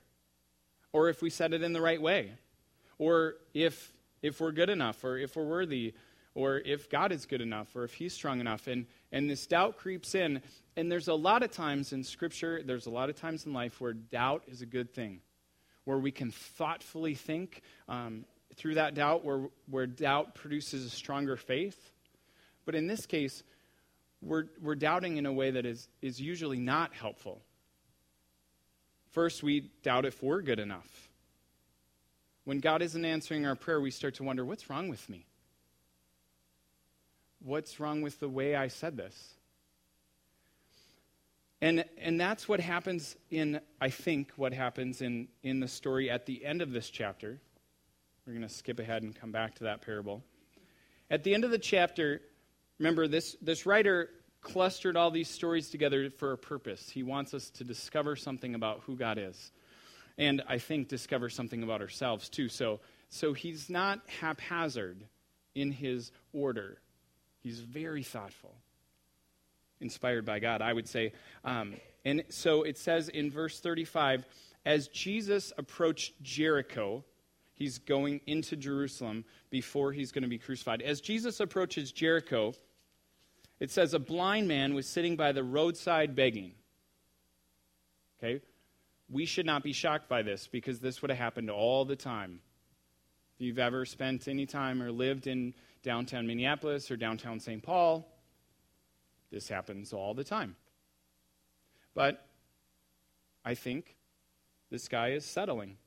or 0.91 1.09
if 1.09 1.21
we 1.21 1.29
said 1.29 1.53
it 1.53 1.63
in 1.63 1.73
the 1.73 1.81
right 1.81 2.01
way, 2.01 2.31
or 2.97 3.35
if, 3.53 3.93
if 4.21 4.39
we're 4.39 4.51
good 4.51 4.69
enough, 4.69 5.03
or 5.03 5.17
if 5.17 5.35
we're 5.35 5.45
worthy, 5.45 5.93
or 6.35 6.59
if 6.59 6.89
God 6.89 7.11
is 7.11 7.25
good 7.25 7.41
enough, 7.41 7.75
or 7.75 7.83
if 7.83 7.93
He's 7.93 8.13
strong 8.13 8.39
enough. 8.39 8.67
And, 8.67 8.85
and 9.11 9.29
this 9.29 9.45
doubt 9.45 9.77
creeps 9.77 10.15
in. 10.15 10.41
And 10.75 10.91
there's 10.91 11.07
a 11.07 11.13
lot 11.13 11.43
of 11.43 11.51
times 11.51 11.93
in 11.93 12.03
Scripture, 12.03 12.61
there's 12.63 12.87
a 12.87 12.91
lot 12.91 13.09
of 13.09 13.15
times 13.15 13.45
in 13.45 13.53
life 13.53 13.79
where 13.79 13.93
doubt 13.93 14.43
is 14.47 14.61
a 14.61 14.65
good 14.65 14.93
thing, 14.93 15.21
where 15.85 15.99
we 15.99 16.11
can 16.11 16.31
thoughtfully 16.31 17.13
think 17.13 17.61
um, 17.87 18.25
through 18.55 18.75
that 18.75 18.95
doubt, 18.95 19.23
where, 19.23 19.49
where 19.69 19.85
doubt 19.85 20.35
produces 20.35 20.85
a 20.85 20.89
stronger 20.89 21.37
faith. 21.37 21.91
But 22.65 22.75
in 22.75 22.87
this 22.87 23.05
case, 23.05 23.43
we're, 24.21 24.45
we're 24.61 24.75
doubting 24.75 25.17
in 25.17 25.25
a 25.25 25.33
way 25.33 25.51
that 25.51 25.65
is, 25.65 25.87
is 26.01 26.19
usually 26.19 26.59
not 26.59 26.93
helpful. 26.93 27.41
First, 29.13 29.43
we 29.43 29.69
doubt 29.83 30.05
if 30.05 30.21
we're 30.23 30.41
good 30.41 30.59
enough. 30.59 31.09
When 32.45 32.59
God 32.59 32.81
isn't 32.81 33.05
answering 33.05 33.45
our 33.45 33.55
prayer, 33.55 33.79
we 33.79 33.91
start 33.91 34.15
to 34.15 34.23
wonder 34.23 34.43
what's 34.43 34.69
wrong 34.69 34.89
with 34.89 35.07
me? 35.07 35.27
What's 37.39 37.79
wrong 37.79 38.01
with 38.01 38.19
the 38.19 38.27
way 38.27 38.55
I 38.55 38.67
said 38.69 38.97
this? 38.97 39.35
And, 41.61 41.85
and 41.97 42.19
that's 42.19 42.49
what 42.49 42.59
happens 42.59 43.15
in, 43.29 43.61
I 43.79 43.89
think, 43.89 44.31
what 44.35 44.51
happens 44.51 45.01
in, 45.01 45.27
in 45.43 45.59
the 45.59 45.67
story 45.67 46.09
at 46.09 46.25
the 46.25 46.43
end 46.43 46.61
of 46.61 46.73
this 46.73 46.89
chapter. 46.89 47.39
We're 48.25 48.33
going 48.33 48.47
to 48.47 48.53
skip 48.53 48.79
ahead 48.79 49.03
and 49.03 49.15
come 49.15 49.31
back 49.31 49.55
to 49.55 49.65
that 49.65 49.81
parable. 49.81 50.23
At 51.11 51.23
the 51.23 51.35
end 51.35 51.45
of 51.45 51.51
the 51.51 51.59
chapter, 51.59 52.19
remember, 52.79 53.07
this, 53.07 53.37
this 53.41 53.65
writer 53.65 54.09
clustered 54.43 54.95
all 54.95 55.09
these 55.09 55.29
stories 55.29 55.69
together 55.69 56.09
for 56.09 56.33
a 56.33 56.37
purpose. 56.37 56.89
He 56.89 57.01
wants 57.01 57.33
us 57.33 57.49
to 57.51 57.63
discover 57.63 58.15
something 58.15 58.53
about 58.53 58.81
who 58.85 58.95
God 58.95 59.17
is. 59.17 59.51
And 60.17 60.43
I 60.47 60.59
think 60.59 60.89
discover 60.89 61.29
something 61.29 61.63
about 61.63 61.81
ourselves 61.81 62.29
too. 62.29 62.49
So, 62.49 62.81
so 63.09 63.33
he's 63.33 63.69
not 63.69 64.01
haphazard 64.19 65.05
in 65.55 65.71
his 65.71 66.11
order, 66.33 66.79
he's 67.39 67.59
very 67.59 68.01
thoughtful, 68.03 68.55
inspired 69.81 70.25
by 70.25 70.39
God, 70.39 70.61
I 70.63 70.73
would 70.73 70.87
say. 70.87 71.13
Um, 71.45 71.75
and 72.03 72.23
so 72.29 72.63
it 72.63 72.77
says 72.77 73.07
in 73.09 73.29
verse 73.29 73.59
35 73.59 74.25
as 74.65 74.87
Jesus 74.87 75.53
approached 75.57 76.21
Jericho, 76.23 77.03
he's 77.53 77.77
going 77.77 78.21
into 78.25 78.55
Jerusalem 78.55 79.25
before 79.49 79.91
he's 79.91 80.11
going 80.11 80.23
to 80.23 80.29
be 80.29 80.39
crucified. 80.39 80.81
As 80.81 81.01
Jesus 81.01 81.39
approaches 81.39 81.91
Jericho, 81.91 82.53
it 83.63 83.71
says 83.71 83.93
a 83.93 83.99
blind 83.99 84.45
man 84.45 84.73
was 84.73 84.85
sitting 84.85 85.15
by 85.15 85.31
the 85.31 85.41
roadside 85.41 86.17
begging. 86.17 86.51
Okay? 88.19 88.41
We 89.09 89.25
should 89.25 89.45
not 89.45 89.63
be 89.63 89.71
shocked 89.71 90.09
by 90.09 90.21
this 90.21 90.47
because 90.47 90.81
this 90.81 91.01
would 91.01 91.09
have 91.09 91.17
happened 91.17 91.49
all 91.49 91.85
the 91.85 91.95
time. 91.95 92.41
If 93.33 93.45
you've 93.45 93.59
ever 93.59 93.85
spent 93.85 94.27
any 94.27 94.45
time 94.45 94.83
or 94.83 94.91
lived 94.91 95.27
in 95.27 95.53
downtown 95.81 96.27
Minneapolis 96.27 96.91
or 96.91 96.97
downtown 96.97 97.39
St. 97.39 97.63
Paul, 97.63 98.05
this 99.31 99.47
happens 99.47 99.93
all 99.93 100.13
the 100.13 100.25
time. 100.25 100.57
But 101.95 102.27
I 103.45 103.55
think 103.55 103.95
this 104.71 104.89
guy 104.89 105.11
is 105.11 105.23
settling. 105.23 105.77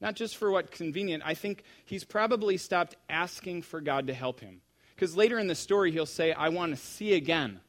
Not 0.00 0.16
just 0.16 0.36
for 0.36 0.50
what 0.50 0.72
convenient, 0.72 1.22
I 1.24 1.34
think 1.34 1.62
he's 1.84 2.02
probably 2.02 2.56
stopped 2.56 2.96
asking 3.08 3.62
for 3.62 3.80
God 3.80 4.08
to 4.08 4.12
help 4.12 4.40
him. 4.40 4.60
Because 4.98 5.16
later 5.16 5.38
in 5.38 5.46
the 5.46 5.54
story, 5.54 5.92
he'll 5.92 6.06
say, 6.06 6.32
I 6.32 6.48
want 6.48 6.74
to 6.74 6.76
see 6.76 7.14
again, 7.14 7.60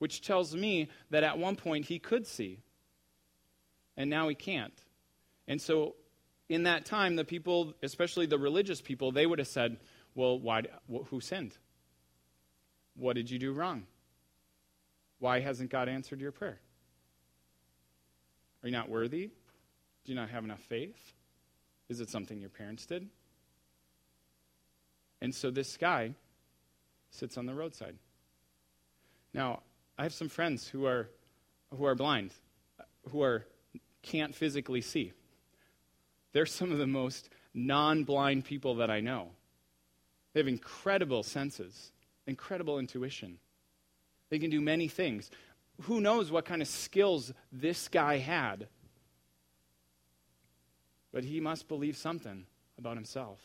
which 0.00 0.22
tells 0.22 0.56
me 0.56 0.88
that 1.10 1.22
at 1.22 1.38
one 1.38 1.54
point 1.54 1.84
he 1.84 2.00
could 2.00 2.26
see, 2.26 2.58
and 3.96 4.10
now 4.10 4.26
he 4.26 4.34
can't. 4.34 4.74
And 5.46 5.62
so, 5.62 5.94
in 6.48 6.64
that 6.64 6.84
time, 6.84 7.14
the 7.14 7.24
people, 7.24 7.74
especially 7.80 8.26
the 8.26 8.38
religious 8.38 8.80
people, 8.80 9.12
they 9.12 9.24
would 9.24 9.38
have 9.38 9.46
said, 9.46 9.76
Well, 10.16 10.36
why, 10.36 10.62
who 11.10 11.20
sinned? 11.20 11.56
What 12.96 13.14
did 13.14 13.30
you 13.30 13.38
do 13.38 13.52
wrong? 13.52 13.86
Why 15.20 15.38
hasn't 15.38 15.70
God 15.70 15.88
answered 15.88 16.20
your 16.20 16.32
prayer? 16.32 16.58
Are 18.64 18.68
you 18.68 18.72
not 18.72 18.88
worthy? 18.88 19.28
Do 20.04 20.12
you 20.12 20.16
not 20.16 20.30
have 20.30 20.42
enough 20.42 20.62
faith? 20.62 21.14
Is 21.88 22.00
it 22.00 22.10
something 22.10 22.40
your 22.40 22.50
parents 22.50 22.84
did? 22.84 23.08
And 25.20 25.32
so 25.32 25.52
this 25.52 25.76
guy 25.76 26.16
sits 27.12 27.38
on 27.38 27.46
the 27.46 27.54
roadside. 27.54 27.96
Now, 29.32 29.62
I 29.96 30.02
have 30.02 30.12
some 30.12 30.28
friends 30.28 30.66
who 30.66 30.86
are 30.86 31.08
who 31.76 31.84
are 31.84 31.94
blind, 31.94 32.34
who 33.10 33.22
are 33.22 33.46
can't 34.02 34.34
physically 34.34 34.80
see. 34.80 35.12
They're 36.32 36.46
some 36.46 36.72
of 36.72 36.78
the 36.78 36.86
most 36.86 37.28
non-blind 37.54 38.44
people 38.44 38.76
that 38.76 38.90
I 38.90 39.00
know. 39.00 39.28
They 40.32 40.40
have 40.40 40.48
incredible 40.48 41.22
senses, 41.22 41.92
incredible 42.26 42.78
intuition. 42.78 43.38
They 44.30 44.38
can 44.38 44.50
do 44.50 44.60
many 44.60 44.88
things. 44.88 45.30
Who 45.82 46.00
knows 46.00 46.30
what 46.30 46.44
kind 46.46 46.62
of 46.62 46.68
skills 46.68 47.32
this 47.52 47.88
guy 47.88 48.18
had? 48.18 48.68
But 51.12 51.24
he 51.24 51.40
must 51.40 51.68
believe 51.68 51.96
something 51.96 52.46
about 52.78 52.96
himself. 52.96 53.40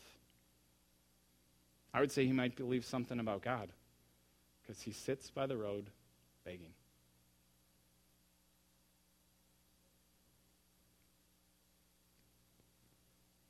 I 1.98 2.00
would 2.00 2.12
say 2.12 2.24
he 2.24 2.32
might 2.32 2.54
believe 2.54 2.84
something 2.84 3.18
about 3.18 3.42
God 3.42 3.72
because 4.62 4.80
he 4.80 4.92
sits 4.92 5.30
by 5.30 5.46
the 5.46 5.56
road 5.56 5.90
begging. 6.44 6.70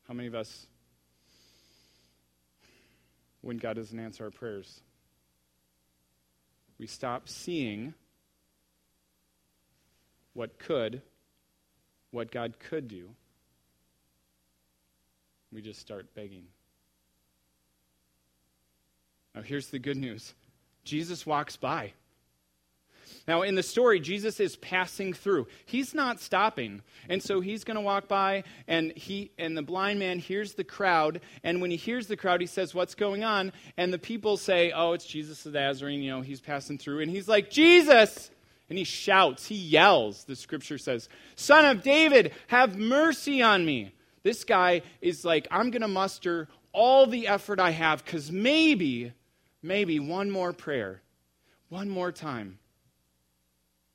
How 0.06 0.14
many 0.14 0.28
of 0.28 0.34
us, 0.34 0.66
when 3.42 3.58
God 3.58 3.76
doesn't 3.76 4.00
answer 4.00 4.24
our 4.24 4.30
prayers, 4.30 4.80
we 6.78 6.86
stop 6.86 7.28
seeing 7.28 7.92
what 10.32 10.58
could, 10.58 11.02
what 12.12 12.30
God 12.30 12.54
could 12.58 12.88
do? 12.88 13.10
We 15.52 15.60
just 15.60 15.80
start 15.80 16.14
begging. 16.14 16.46
Now, 19.38 19.44
here's 19.44 19.68
the 19.68 19.78
good 19.78 19.96
news 19.96 20.34
Jesus 20.82 21.24
walks 21.24 21.56
by. 21.56 21.92
Now, 23.28 23.42
in 23.42 23.54
the 23.54 23.62
story, 23.62 24.00
Jesus 24.00 24.40
is 24.40 24.56
passing 24.56 25.12
through. 25.12 25.46
He's 25.64 25.94
not 25.94 26.18
stopping. 26.18 26.82
And 27.08 27.22
so 27.22 27.40
he's 27.40 27.62
going 27.62 27.76
to 27.76 27.80
walk 27.80 28.08
by, 28.08 28.42
and, 28.66 28.90
he, 28.96 29.30
and 29.38 29.56
the 29.56 29.62
blind 29.62 30.00
man 30.00 30.18
hears 30.18 30.54
the 30.54 30.64
crowd. 30.64 31.20
And 31.44 31.62
when 31.62 31.70
he 31.70 31.76
hears 31.76 32.08
the 32.08 32.16
crowd, 32.16 32.40
he 32.40 32.48
says, 32.48 32.74
What's 32.74 32.96
going 32.96 33.22
on? 33.22 33.52
And 33.76 33.92
the 33.92 33.98
people 33.98 34.38
say, 34.38 34.72
Oh, 34.72 34.92
it's 34.94 35.06
Jesus 35.06 35.44
the 35.44 35.50
Nazarene. 35.50 36.02
You 36.02 36.10
know, 36.10 36.20
he's 36.20 36.40
passing 36.40 36.76
through. 36.76 37.02
And 37.02 37.10
he's 37.10 37.28
like, 37.28 37.48
Jesus! 37.48 38.32
And 38.68 38.76
he 38.76 38.84
shouts, 38.84 39.46
he 39.46 39.54
yells, 39.54 40.24
the 40.24 40.36
scripture 40.36 40.78
says, 40.78 41.08
Son 41.36 41.64
of 41.64 41.82
David, 41.84 42.32
have 42.48 42.76
mercy 42.76 43.40
on 43.40 43.64
me. 43.64 43.94
This 44.24 44.42
guy 44.42 44.82
is 45.00 45.24
like, 45.24 45.46
I'm 45.50 45.70
going 45.70 45.82
to 45.82 45.88
muster 45.88 46.48
all 46.72 47.06
the 47.06 47.28
effort 47.28 47.60
I 47.60 47.70
have 47.70 48.04
because 48.04 48.30
maybe 48.30 49.12
maybe 49.62 50.00
one 50.00 50.30
more 50.30 50.52
prayer, 50.52 51.02
one 51.68 51.88
more 51.88 52.12
time. 52.12 52.58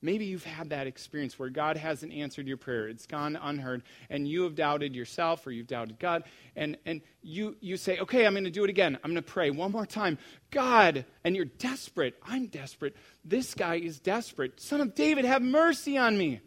Maybe 0.03 0.25
you've 0.25 0.43
had 0.43 0.72
that 0.72 0.86
experience 0.86 1.39
where 1.39 1.50
God 1.50 1.77
hasn't 1.77 2.12
answered 2.12 2.46
your 2.46 2.58
prayer. 2.58 2.89
It's 2.89 3.05
gone 3.05 3.38
unheard, 3.41 3.84
and 4.10 4.27
you 4.27 4.43
have 4.43 4.53
doubted 4.53 4.93
yourself 4.93 5.48
or 5.48 5.51
you've 5.51 5.67
doubted 5.67 5.98
God. 5.98 6.25
And, 6.58 6.77
and 6.86 7.00
you, 7.22 7.55
you 7.62 7.77
say, 7.77 7.98
okay, 8.00 8.25
I'm 8.25 8.34
going 8.34 8.43
to 8.43 8.51
do 8.51 8.65
it 8.65 8.70
again. 8.70 9.00
I'm 9.01 9.12
going 9.12 9.24
to 9.24 9.32
pray 9.32 9.50
one 9.50 9.72
more 9.72 9.86
time. 9.86 10.17
God, 10.51 11.05
and 11.24 11.38
you're 11.38 11.46
desperate. 11.46 12.15
I'm 12.22 12.48
desperate. 12.48 12.98
This 13.24 13.53
guy 13.53 13.75
is 13.75 14.01
desperate. 14.01 14.60
Son 14.60 14.82
of 14.82 14.93
David, 14.93 15.24
have 15.24 15.41
mercy 15.41 15.98
on 15.98 16.17
me. 16.17 16.41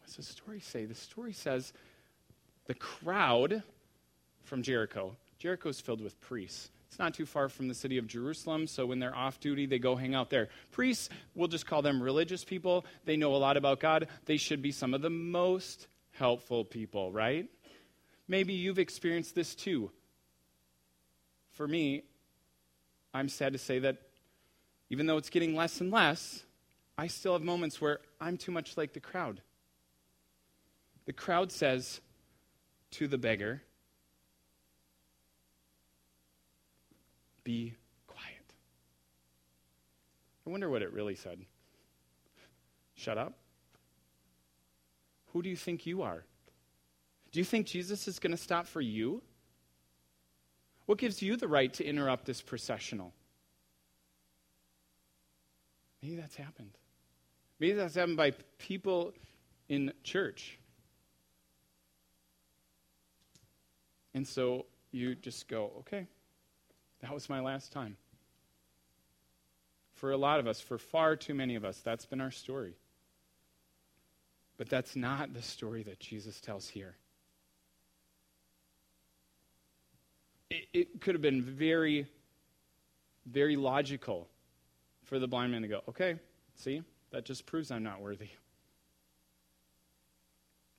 What's 0.00 0.16
the 0.16 0.22
story 0.22 0.60
say? 0.60 0.84
The 0.84 0.94
story 0.94 1.32
says 1.32 1.72
the 2.66 2.74
crowd 2.74 3.62
from 4.44 4.62
Jericho 4.62 5.16
Jericho's 5.40 5.80
filled 5.80 6.02
with 6.02 6.20
priests. 6.20 6.70
It's 6.88 6.98
not 6.98 7.14
too 7.14 7.24
far 7.24 7.48
from 7.48 7.66
the 7.66 7.74
city 7.74 7.96
of 7.96 8.06
Jerusalem, 8.06 8.66
so 8.66 8.84
when 8.84 8.98
they're 8.98 9.16
off 9.16 9.40
duty, 9.40 9.64
they 9.64 9.78
go 9.78 9.96
hang 9.96 10.14
out 10.14 10.28
there. 10.28 10.50
Priests, 10.70 11.08
we'll 11.34 11.48
just 11.48 11.66
call 11.66 11.80
them 11.80 12.02
religious 12.02 12.44
people. 12.44 12.84
They 13.06 13.16
know 13.16 13.34
a 13.34 13.38
lot 13.38 13.56
about 13.56 13.80
God. 13.80 14.08
They 14.26 14.36
should 14.36 14.60
be 14.60 14.70
some 14.70 14.92
of 14.92 15.00
the 15.00 15.08
most 15.08 15.86
helpful 16.12 16.64
people, 16.64 17.10
right? 17.10 17.48
Maybe 18.28 18.52
you've 18.52 18.78
experienced 18.78 19.34
this 19.34 19.54
too. 19.54 19.90
For 21.52 21.66
me, 21.66 22.02
I'm 23.14 23.30
sad 23.30 23.54
to 23.54 23.58
say 23.58 23.78
that 23.78 23.96
even 24.90 25.06
though 25.06 25.16
it's 25.16 25.30
getting 25.30 25.56
less 25.56 25.80
and 25.80 25.90
less, 25.90 26.42
I 26.98 27.06
still 27.06 27.32
have 27.32 27.42
moments 27.42 27.80
where 27.80 28.00
I'm 28.20 28.36
too 28.36 28.52
much 28.52 28.76
like 28.76 28.92
the 28.92 29.00
crowd. 29.00 29.40
The 31.06 31.14
crowd 31.14 31.50
says 31.50 32.02
to 32.92 33.08
the 33.08 33.16
beggar, 33.16 33.62
Be 37.44 37.74
quiet. 38.06 38.54
I 40.46 40.50
wonder 40.50 40.68
what 40.68 40.82
it 40.82 40.92
really 40.92 41.14
said. 41.14 41.40
Shut 42.94 43.18
up. 43.18 43.34
Who 45.32 45.42
do 45.42 45.48
you 45.48 45.56
think 45.56 45.86
you 45.86 46.02
are? 46.02 46.24
Do 47.32 47.38
you 47.38 47.44
think 47.44 47.66
Jesus 47.66 48.08
is 48.08 48.18
going 48.18 48.32
to 48.32 48.36
stop 48.36 48.66
for 48.66 48.80
you? 48.80 49.22
What 50.86 50.98
gives 50.98 51.22
you 51.22 51.36
the 51.36 51.46
right 51.46 51.72
to 51.74 51.84
interrupt 51.84 52.26
this 52.26 52.42
processional? 52.42 53.12
Maybe 56.02 56.16
that's 56.16 56.34
happened. 56.34 56.72
Maybe 57.60 57.74
that's 57.74 57.94
happened 57.94 58.16
by 58.16 58.32
people 58.58 59.12
in 59.68 59.92
church. 60.02 60.58
And 64.14 64.26
so 64.26 64.66
you 64.90 65.14
just 65.14 65.46
go, 65.46 65.70
okay, 65.80 66.06
That 67.02 67.12
was 67.12 67.28
my 67.28 67.40
last 67.40 67.72
time. 67.72 67.96
For 69.94 70.12
a 70.12 70.16
lot 70.16 70.40
of 70.40 70.46
us, 70.46 70.60
for 70.60 70.78
far 70.78 71.16
too 71.16 71.34
many 71.34 71.56
of 71.56 71.64
us, 71.64 71.80
that's 71.80 72.06
been 72.06 72.20
our 72.20 72.30
story. 72.30 72.74
But 74.56 74.68
that's 74.68 74.96
not 74.96 75.32
the 75.32 75.42
story 75.42 75.82
that 75.84 76.00
Jesus 76.00 76.40
tells 76.40 76.68
here. 76.68 76.96
It, 80.50 80.66
it 80.72 81.00
could 81.00 81.14
have 81.14 81.22
been 81.22 81.42
very, 81.42 82.06
very 83.26 83.56
logical 83.56 84.28
for 85.04 85.18
the 85.18 85.26
blind 85.26 85.52
man 85.52 85.62
to 85.62 85.68
go, 85.68 85.80
okay, 85.88 86.16
see, 86.56 86.82
that 87.10 87.24
just 87.24 87.46
proves 87.46 87.70
I'm 87.70 87.82
not 87.82 88.00
worthy. 88.00 88.28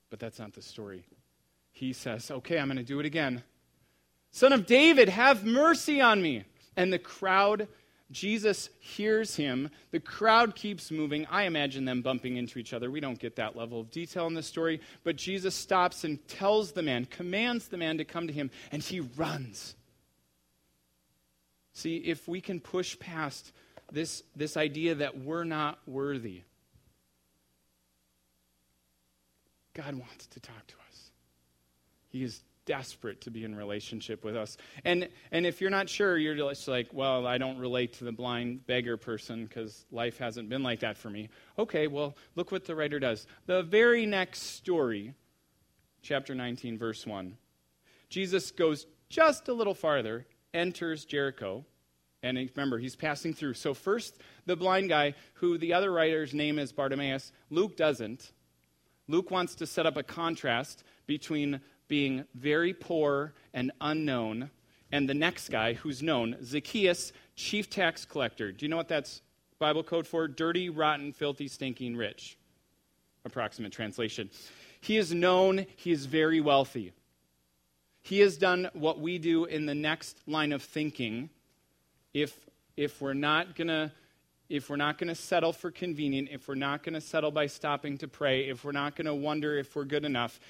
But 0.09 0.19
that's 0.19 0.39
not 0.39 0.53
the 0.53 0.61
story. 0.61 1.05
He 1.71 1.93
says, 1.93 2.29
okay, 2.29 2.59
I'm 2.59 2.67
going 2.67 2.77
to 2.77 2.83
do 2.83 2.99
it 2.99 3.05
again. 3.05 3.43
Son 4.31 4.53
of 4.53 4.65
David, 4.65 5.09
have 5.09 5.45
mercy 5.45 6.01
on 6.01 6.21
me. 6.21 6.45
And 6.77 6.91
the 6.91 6.99
crowd, 6.99 7.67
Jesus 8.11 8.69
hears 8.79 9.35
him. 9.35 9.69
The 9.91 9.99
crowd 9.99 10.55
keeps 10.55 10.89
moving. 10.89 11.25
I 11.29 11.43
imagine 11.43 11.83
them 11.83 12.01
bumping 12.01 12.37
into 12.37 12.57
each 12.57 12.73
other. 12.73 12.89
We 12.89 13.01
don't 13.01 13.19
get 13.19 13.35
that 13.35 13.57
level 13.57 13.81
of 13.81 13.91
detail 13.91 14.27
in 14.27 14.33
the 14.33 14.41
story. 14.41 14.79
But 15.03 15.17
Jesus 15.17 15.53
stops 15.53 16.05
and 16.05 16.25
tells 16.27 16.71
the 16.71 16.81
man, 16.81 17.05
commands 17.05 17.67
the 17.67 17.77
man 17.77 17.97
to 17.97 18.05
come 18.05 18.27
to 18.27 18.33
him, 18.33 18.51
and 18.71 18.81
he 18.81 19.01
runs. 19.01 19.75
See, 21.73 21.97
if 21.97 22.27
we 22.27 22.41
can 22.41 22.59
push 22.59 22.97
past 22.99 23.51
this, 23.91 24.23
this 24.35 24.55
idea 24.55 24.95
that 24.95 25.17
we're 25.17 25.43
not 25.43 25.79
worthy, 25.85 26.43
God 29.73 29.95
wants 29.95 30.27
to 30.27 30.39
talk 30.39 30.67
to 30.67 30.75
us. 30.89 31.11
He 32.09 32.23
is 32.23 32.41
desperate 32.65 33.21
to 33.21 33.31
be 33.31 33.43
in 33.43 33.55
relationship 33.55 34.23
with 34.23 34.35
us. 34.35 34.57
And 34.85 35.09
and 35.31 35.45
if 35.45 35.61
you're 35.61 35.69
not 35.69 35.89
sure, 35.89 36.17
you're 36.17 36.35
just 36.35 36.67
like, 36.67 36.89
well, 36.93 37.25
I 37.25 37.37
don't 37.37 37.57
relate 37.57 37.93
to 37.93 38.03
the 38.03 38.11
blind 38.11 38.65
beggar 38.67 38.97
person 38.97 39.45
because 39.45 39.85
life 39.91 40.17
hasn't 40.17 40.49
been 40.49 40.63
like 40.63 40.81
that 40.81 40.97
for 40.97 41.09
me. 41.09 41.29
Okay, 41.57 41.87
well, 41.87 42.15
look 42.35 42.51
what 42.51 42.65
the 42.65 42.75
writer 42.75 42.99
does. 42.99 43.27
The 43.45 43.63
very 43.63 44.05
next 44.05 44.41
story, 44.41 45.13
chapter 46.01 46.35
19, 46.35 46.77
verse 46.77 47.05
1. 47.05 47.37
Jesus 48.09 48.51
goes 48.51 48.85
just 49.09 49.47
a 49.47 49.53
little 49.53 49.73
farther, 49.73 50.25
enters 50.53 51.05
Jericho, 51.05 51.65
and 52.23 52.37
remember, 52.55 52.77
he's 52.77 52.95
passing 52.95 53.33
through. 53.33 53.55
So 53.55 53.73
first, 53.73 54.19
the 54.45 54.55
blind 54.55 54.89
guy, 54.89 55.15
who 55.35 55.57
the 55.57 55.73
other 55.73 55.91
writer's 55.91 56.33
name 56.33 56.59
is 56.59 56.71
Bartimaeus, 56.71 57.31
Luke 57.49 57.75
doesn't. 57.75 58.31
Luke 59.07 59.31
wants 59.31 59.55
to 59.55 59.65
set 59.65 59.85
up 59.85 59.97
a 59.97 60.03
contrast 60.03 60.83
between 61.07 61.59
being 61.91 62.23
very 62.35 62.73
poor 62.73 63.33
and 63.53 63.69
unknown, 63.81 64.49
and 64.93 65.09
the 65.09 65.13
next 65.13 65.49
guy 65.49 65.73
who's 65.73 66.01
known, 66.01 66.37
Zacchaeus, 66.41 67.11
chief 67.35 67.69
tax 67.69 68.05
collector. 68.05 68.53
Do 68.53 68.65
you 68.65 68.69
know 68.69 68.77
what 68.77 68.87
that's 68.87 69.21
Bible 69.59 69.83
code 69.83 70.07
for? 70.07 70.29
Dirty, 70.29 70.69
rotten, 70.69 71.11
filthy, 71.11 71.49
stinking 71.49 71.97
rich. 71.97 72.37
Approximate 73.25 73.73
translation. 73.73 74.29
He 74.79 74.95
is 74.95 75.13
known, 75.13 75.65
he 75.75 75.91
is 75.91 76.05
very 76.05 76.39
wealthy. 76.39 76.93
He 78.01 78.21
has 78.21 78.37
done 78.37 78.69
what 78.71 79.01
we 79.01 79.17
do 79.17 79.43
in 79.43 79.65
the 79.65 79.75
next 79.75 80.17
line 80.25 80.53
of 80.53 80.63
thinking. 80.63 81.29
If, 82.13 82.39
if 82.77 83.01
we're 83.01 83.13
not 83.13 83.53
going 83.53 83.67
to 83.67 83.91
if 84.47 84.69
we're 84.69 84.75
not 84.75 84.97
going 84.97 85.07
to 85.07 85.15
settle 85.15 85.53
for 85.53 85.71
convenient, 85.71 86.27
if 86.29 86.49
we're 86.49 86.55
not 86.55 86.83
going 86.83 86.93
to 86.93 86.99
settle 86.99 87.31
by 87.31 87.47
stopping 87.47 87.97
to 87.97 88.05
pray, 88.05 88.49
if 88.49 88.65
we're 88.65 88.73
not 88.73 88.97
going 88.97 89.05
to 89.05 89.15
wonder 89.15 89.57
if 89.57 89.73
we're 89.77 89.85
good 89.85 90.03
enough, 90.03 90.41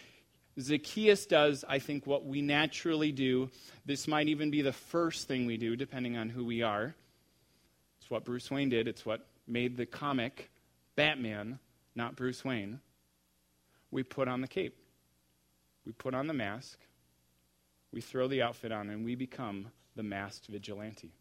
Zacchaeus 0.60 1.26
does, 1.26 1.64
I 1.68 1.80
think, 1.80 2.06
what 2.06 2.26
we 2.26 2.42
naturally 2.42 3.12
do. 3.12 3.50
This 3.86 4.08
might 4.08 4.28
even 4.28 4.52
be 4.52 4.62
the 4.62 4.74
first 4.74 5.28
thing 5.28 5.46
we 5.46 5.58
do, 5.58 5.76
depending 5.76 6.18
on 6.18 6.30
who 6.30 6.44
we 6.44 6.62
are. 6.62 6.94
It's 8.00 8.10
what 8.10 8.26
Bruce 8.26 8.52
Wayne 8.52 8.70
did, 8.70 8.88
it's 8.88 9.06
what 9.06 9.28
made 9.48 9.78
the 9.78 9.86
comic 9.86 10.50
Batman, 10.96 11.60
not 11.96 12.16
Bruce 12.16 12.44
Wayne. 12.44 12.80
We 13.92 14.04
put 14.04 14.28
on 14.28 14.42
the 14.42 14.48
cape, 14.48 14.78
we 15.86 15.92
put 15.92 16.14
on 16.14 16.28
the 16.28 16.34
mask, 16.34 16.80
we 17.92 18.02
throw 18.02 18.28
the 18.28 18.42
outfit 18.42 18.72
on, 18.72 18.90
and 18.90 19.06
we 19.06 19.16
become 19.16 19.68
the 19.96 20.04
masked 20.04 20.48
vigilante. 20.48 21.12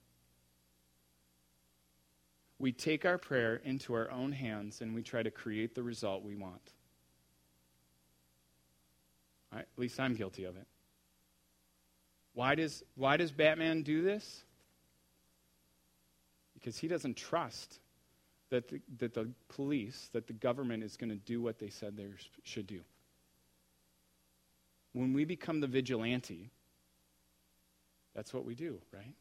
We 2.58 2.72
take 2.72 3.04
our 3.04 3.18
prayer 3.18 3.56
into 3.64 3.94
our 3.94 4.10
own 4.10 4.32
hands 4.32 4.82
and 4.82 4.94
we 4.94 5.02
try 5.02 5.22
to 5.22 5.30
create 5.30 5.74
the 5.74 5.82
result 5.82 6.22
we 6.22 6.36
want. 6.36 6.74
At 9.52 9.66
least 9.76 9.98
I'm 9.98 10.14
guilty 10.14 10.44
of 10.44 10.56
it. 10.56 10.66
Why 12.34 12.54
does, 12.54 12.82
why 12.94 13.16
does 13.16 13.32
Batman 13.32 13.82
do 13.82 14.02
this? 14.02 14.44
Because 16.54 16.78
he 16.78 16.88
doesn't 16.88 17.16
trust 17.16 17.80
that 18.50 18.68
the, 18.68 18.80
that 18.98 19.14
the 19.14 19.28
police, 19.48 20.08
that 20.12 20.26
the 20.26 20.32
government 20.32 20.82
is 20.82 20.96
going 20.96 21.10
to 21.10 21.16
do 21.16 21.40
what 21.40 21.58
they 21.58 21.70
said 21.70 21.96
they 21.96 22.06
should 22.44 22.66
do. 22.66 22.80
When 24.92 25.12
we 25.12 25.24
become 25.24 25.60
the 25.60 25.66
vigilante, 25.66 26.50
that's 28.14 28.34
what 28.34 28.44
we 28.44 28.54
do, 28.54 28.78
right? 28.92 29.14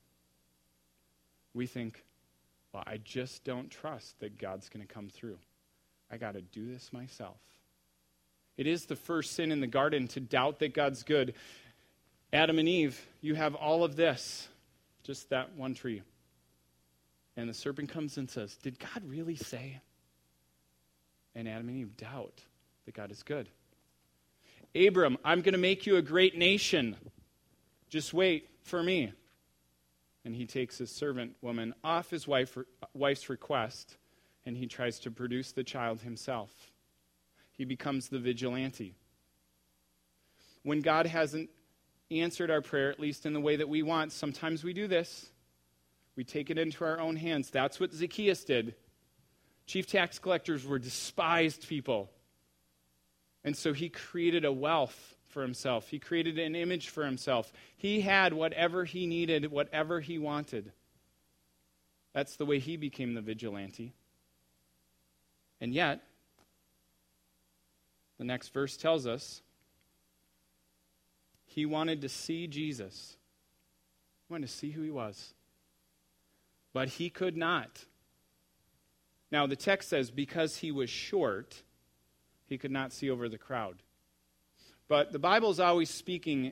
We 1.54 1.68
think, 1.68 2.04
well, 2.74 2.84
I 2.86 2.98
just 2.98 3.44
don't 3.44 3.70
trust 3.70 4.20
that 4.20 4.38
God's 4.38 4.70
going 4.70 4.86
to 4.86 4.92
come 4.92 5.10
through. 5.10 5.38
I 6.12 6.18
got 6.18 6.34
to 6.34 6.42
do 6.42 6.72
this 6.72 6.92
myself. 6.92 7.38
It 8.60 8.68
is 8.68 8.88
the 8.88 8.98
first 8.98 9.36
sin 9.36 9.54
in 9.54 9.62
the 9.62 9.68
garden 9.68 10.10
to 10.10 10.20
doubt 10.20 10.60
that 10.60 10.74
God's 10.74 11.04
good. 11.04 11.34
Adam 12.34 12.60
and 12.60 12.68
Eve, 12.68 13.00
you 13.22 13.34
have 13.36 13.56
all 13.56 13.86
of 13.86 13.96
this, 13.96 14.50
just 15.02 15.30
that 15.30 15.56
one 15.56 15.74
tree. 15.74 16.02
And 17.38 17.50
the 17.50 17.54
serpent 17.54 17.88
comes 17.88 18.18
and 18.18 18.30
says, 18.30 18.58
Did 18.58 18.78
God 18.78 19.02
really 19.08 19.38
say? 19.38 19.80
And 21.36 21.48
Adam 21.48 21.70
and 21.70 21.78
Eve 21.78 21.96
doubt 21.96 22.42
that 22.86 22.94
God 22.94 23.12
is 23.12 23.24
good. 23.24 23.48
Abram, 24.76 25.18
I'm 25.24 25.40
going 25.40 25.54
to 25.54 25.58
make 25.58 25.86
you 25.86 25.96
a 25.96 26.02
great 26.02 26.38
nation. 26.38 26.98
Just 27.88 28.14
wait 28.14 28.50
for 28.64 28.84
me. 28.84 29.14
And 30.26 30.36
he 30.36 30.46
takes 30.46 30.78
his 30.78 30.92
servant 30.92 31.38
woman 31.42 31.74
off 31.82 32.10
his 32.10 32.28
wife, 32.28 32.58
wife's 32.94 33.30
request 33.30 33.96
and 34.46 34.58
he 34.58 34.68
tries 34.68 35.00
to 35.00 35.12
produce 35.12 35.54
the 35.54 35.64
child 35.64 36.02
himself 36.02 36.69
he 37.60 37.66
becomes 37.66 38.08
the 38.08 38.20
vigilante. 38.20 38.96
When 40.64 40.80
God 40.80 41.06
hasn't 41.06 41.50
answered 42.10 42.50
our 42.50 42.62
prayer, 42.62 42.90
at 42.90 43.02
least 43.02 43.26
in 43.26 43.34
the 43.34 43.42
way 43.42 43.58
that 43.58 43.68
we 43.68 43.84
want, 43.84 44.14
sometimes 44.14 44.64
we 44.64 44.72
do 44.72 44.88
this. 44.88 45.30
We 46.16 46.24
take 46.24 46.50
it 46.50 46.58
into 46.58 46.86
our 46.86 47.02
own 47.02 47.18
hands. 47.18 47.50
That's 47.50 47.78
what 47.78 47.92
Zacchaeus 47.92 48.46
did. 48.46 48.76
Chief 49.66 49.86
tax 49.86 50.20
collectors 50.20 50.66
were 50.66 50.80
despised 50.80 51.68
people. 51.68 52.10
And 53.44 53.58
so 53.58 53.74
he 53.74 53.90
created 53.90 54.46
a 54.46 54.54
wealth 54.54 55.18
for 55.28 55.42
himself. 55.42 55.90
He 55.90 56.00
created 56.00 56.40
an 56.40 56.56
image 56.56 56.88
for 56.88 57.04
himself. 57.04 57.52
He 57.76 58.00
had 58.00 58.32
whatever 58.32 58.86
he 58.86 59.06
needed, 59.06 59.52
whatever 59.52 60.00
he 60.00 60.18
wanted. 60.18 60.72
That's 62.14 62.38
the 62.38 62.46
way 62.46 62.60
he 62.60 62.78
became 62.78 63.16
the 63.16 63.22
vigilante. 63.22 63.92
And 65.60 65.74
yet, 65.74 66.02
the 68.20 68.26
next 68.26 68.54
verse 68.54 68.78
tells 68.78 69.08
us 69.08 69.42
he 71.46 71.66
wanted 71.66 72.02
to 72.02 72.10
see 72.10 72.46
Jesus. 72.46 73.16
He 74.28 74.34
wanted 74.34 74.48
to 74.48 74.54
see 74.54 74.72
who 74.72 74.84
he 74.84 74.92
was. 74.92 75.34
But 76.74 76.90
he 76.90 77.10
could 77.10 77.36
not. 77.36 77.86
Now, 79.32 79.48
the 79.48 79.56
text 79.56 79.90
says 79.90 80.12
because 80.12 80.58
he 80.58 80.72
was 80.72 80.90
short, 80.90 81.64
he 82.46 82.58
could 82.58 82.72
not 82.72 82.92
see 82.92 83.10
over 83.10 83.30
the 83.30 83.38
crowd. 83.38 83.78
But 84.88 85.12
the 85.12 85.20
Bible 85.20 85.50
is 85.50 85.60
always 85.60 85.90
speaking 85.90 86.52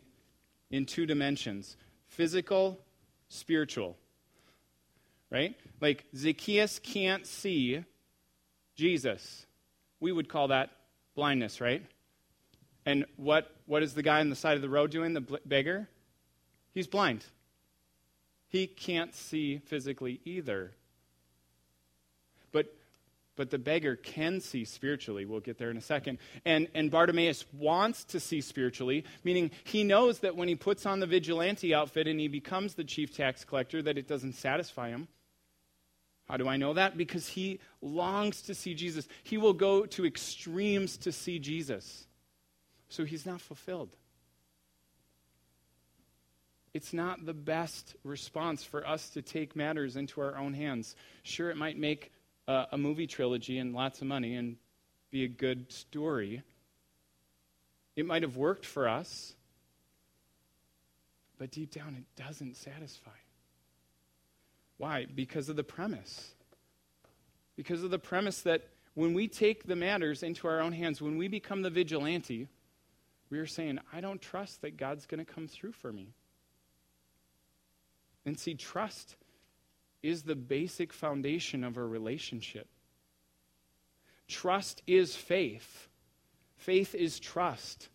in 0.72 0.86
two 0.86 1.06
dimensions 1.06 1.76
physical, 2.08 2.80
spiritual. 3.28 3.98
Right? 5.30 5.56
Like 5.82 6.06
Zacchaeus 6.16 6.80
can't 6.80 7.28
see 7.28 7.84
Jesus. 8.76 9.46
We 10.00 10.14
would 10.14 10.30
call 10.30 10.48
that 10.48 10.72
blindness, 11.18 11.60
right? 11.60 11.84
And 12.86 13.06
what, 13.18 13.52
what 13.66 13.84
is 13.84 13.96
the 13.96 14.04
guy 14.04 14.22
on 14.22 14.30
the 14.30 14.36
side 14.36 14.56
of 14.56 14.62
the 14.62 14.70
road 14.70 14.92
doing, 14.92 15.14
the 15.14 15.40
beggar? 15.46 15.90
He's 16.74 16.88
blind. 16.88 17.26
He 18.48 18.68
can't 18.68 19.14
see 19.14 19.58
physically 19.58 20.22
either. 20.24 20.72
But, 22.54 22.74
but 23.36 23.50
the 23.50 23.58
beggar 23.58 23.96
can 23.96 24.40
see 24.40 24.64
spiritually. 24.64 25.26
We'll 25.26 25.42
get 25.42 25.58
there 25.58 25.72
in 25.72 25.76
a 25.78 25.82
second. 25.82 26.20
And, 26.46 26.68
and 26.76 26.92
Bartimaeus 26.92 27.46
wants 27.52 28.04
to 28.06 28.20
see 28.20 28.40
spiritually, 28.40 29.04
meaning 29.24 29.52
he 29.64 29.84
knows 29.84 30.20
that 30.20 30.36
when 30.36 30.48
he 30.48 30.56
puts 30.56 30.86
on 30.86 31.00
the 31.00 31.08
vigilante 31.08 31.74
outfit 31.74 32.08
and 32.08 32.20
he 32.20 32.28
becomes 32.28 32.76
the 32.76 32.84
chief 32.84 33.14
tax 33.18 33.44
collector, 33.44 33.82
that 33.82 33.98
it 33.98 34.08
doesn't 34.08 34.34
satisfy 34.34 34.90
him. 34.90 35.08
How 36.28 36.38
do 36.38 36.48
I 36.48 36.58
know 36.58 36.74
that? 36.74 36.98
Because 36.98 37.28
he 37.28 37.60
longs 37.82 38.42
to 38.44 38.54
see 38.54 38.74
Jesus. 38.74 39.08
He 39.24 39.38
will 39.38 39.54
go 39.54 39.86
to 39.86 40.06
extremes 40.06 40.98
to 40.98 41.12
see 41.12 41.40
Jesus. 41.40 42.06
So 42.90 43.06
he's 43.06 43.26
not 43.26 43.42
fulfilled. 43.42 43.96
it's 46.78 46.94
not 46.94 47.26
the 47.26 47.34
best 47.34 47.96
response 48.04 48.64
for 48.64 48.86
us 48.86 49.10
to 49.10 49.22
take 49.24 49.56
matters 49.56 49.96
into 49.96 50.22
our 50.22 50.38
own 50.38 50.54
hands. 50.54 50.96
Sure, 51.24 51.50
it 51.50 51.58
might 51.58 51.76
make 51.76 52.12
uh, 52.48 52.66
a 52.72 52.78
movie 52.78 53.08
trilogy 53.08 53.58
and 53.58 53.74
lots 53.74 54.00
of 54.00 54.08
money 54.08 54.36
and 54.36 54.58
be 55.10 55.24
a 55.24 55.28
good 55.28 55.72
story. 55.72 56.44
It 57.96 58.06
might 58.06 58.22
have 58.22 58.38
worked 58.38 58.64
for 58.64 58.88
us, 58.88 59.34
but 61.40 61.50
deep 61.50 61.74
down 61.74 61.96
it 61.98 62.22
doesn't 62.22 62.56
satisfy. 62.56 63.10
Why? 64.78 65.06
Because 65.06 65.50
of 65.50 65.56
the 65.56 65.64
premise. 65.64 66.32
Because 67.56 67.84
of 67.84 67.90
the 67.90 68.00
premise 68.00 68.42
that 68.42 68.68
when 68.94 69.14
we 69.14 69.28
take 69.28 69.66
the 69.66 69.76
matters 69.76 70.24
into 70.24 70.48
our 70.48 70.60
own 70.60 70.72
hands, 70.72 71.02
when 71.02 71.18
we 71.18 71.28
become 71.28 71.62
the 71.62 71.70
vigilante, 71.70 72.48
we 73.30 73.40
are 73.40 73.46
saying, 73.46 73.80
I 73.92 74.02
don't 74.02 74.22
trust 74.22 74.62
that 74.62 74.78
God's 74.78 75.06
going 75.06 75.24
to 75.24 75.32
come 75.32 75.48
through 75.48 75.74
for 75.74 75.92
me. 75.92 76.14
And 78.26 78.40
see, 78.40 78.56
trust 78.56 79.16
is 80.04 80.24
the 80.24 80.36
basic 80.36 80.94
foundation 80.94 81.64
of 81.64 81.78
a 81.78 81.86
relationship. 81.86 82.68
Trust 84.28 84.82
is 84.86 85.16
faith, 85.16 85.88
faith 86.58 86.94
is 86.94 87.20
trust. 87.20 87.90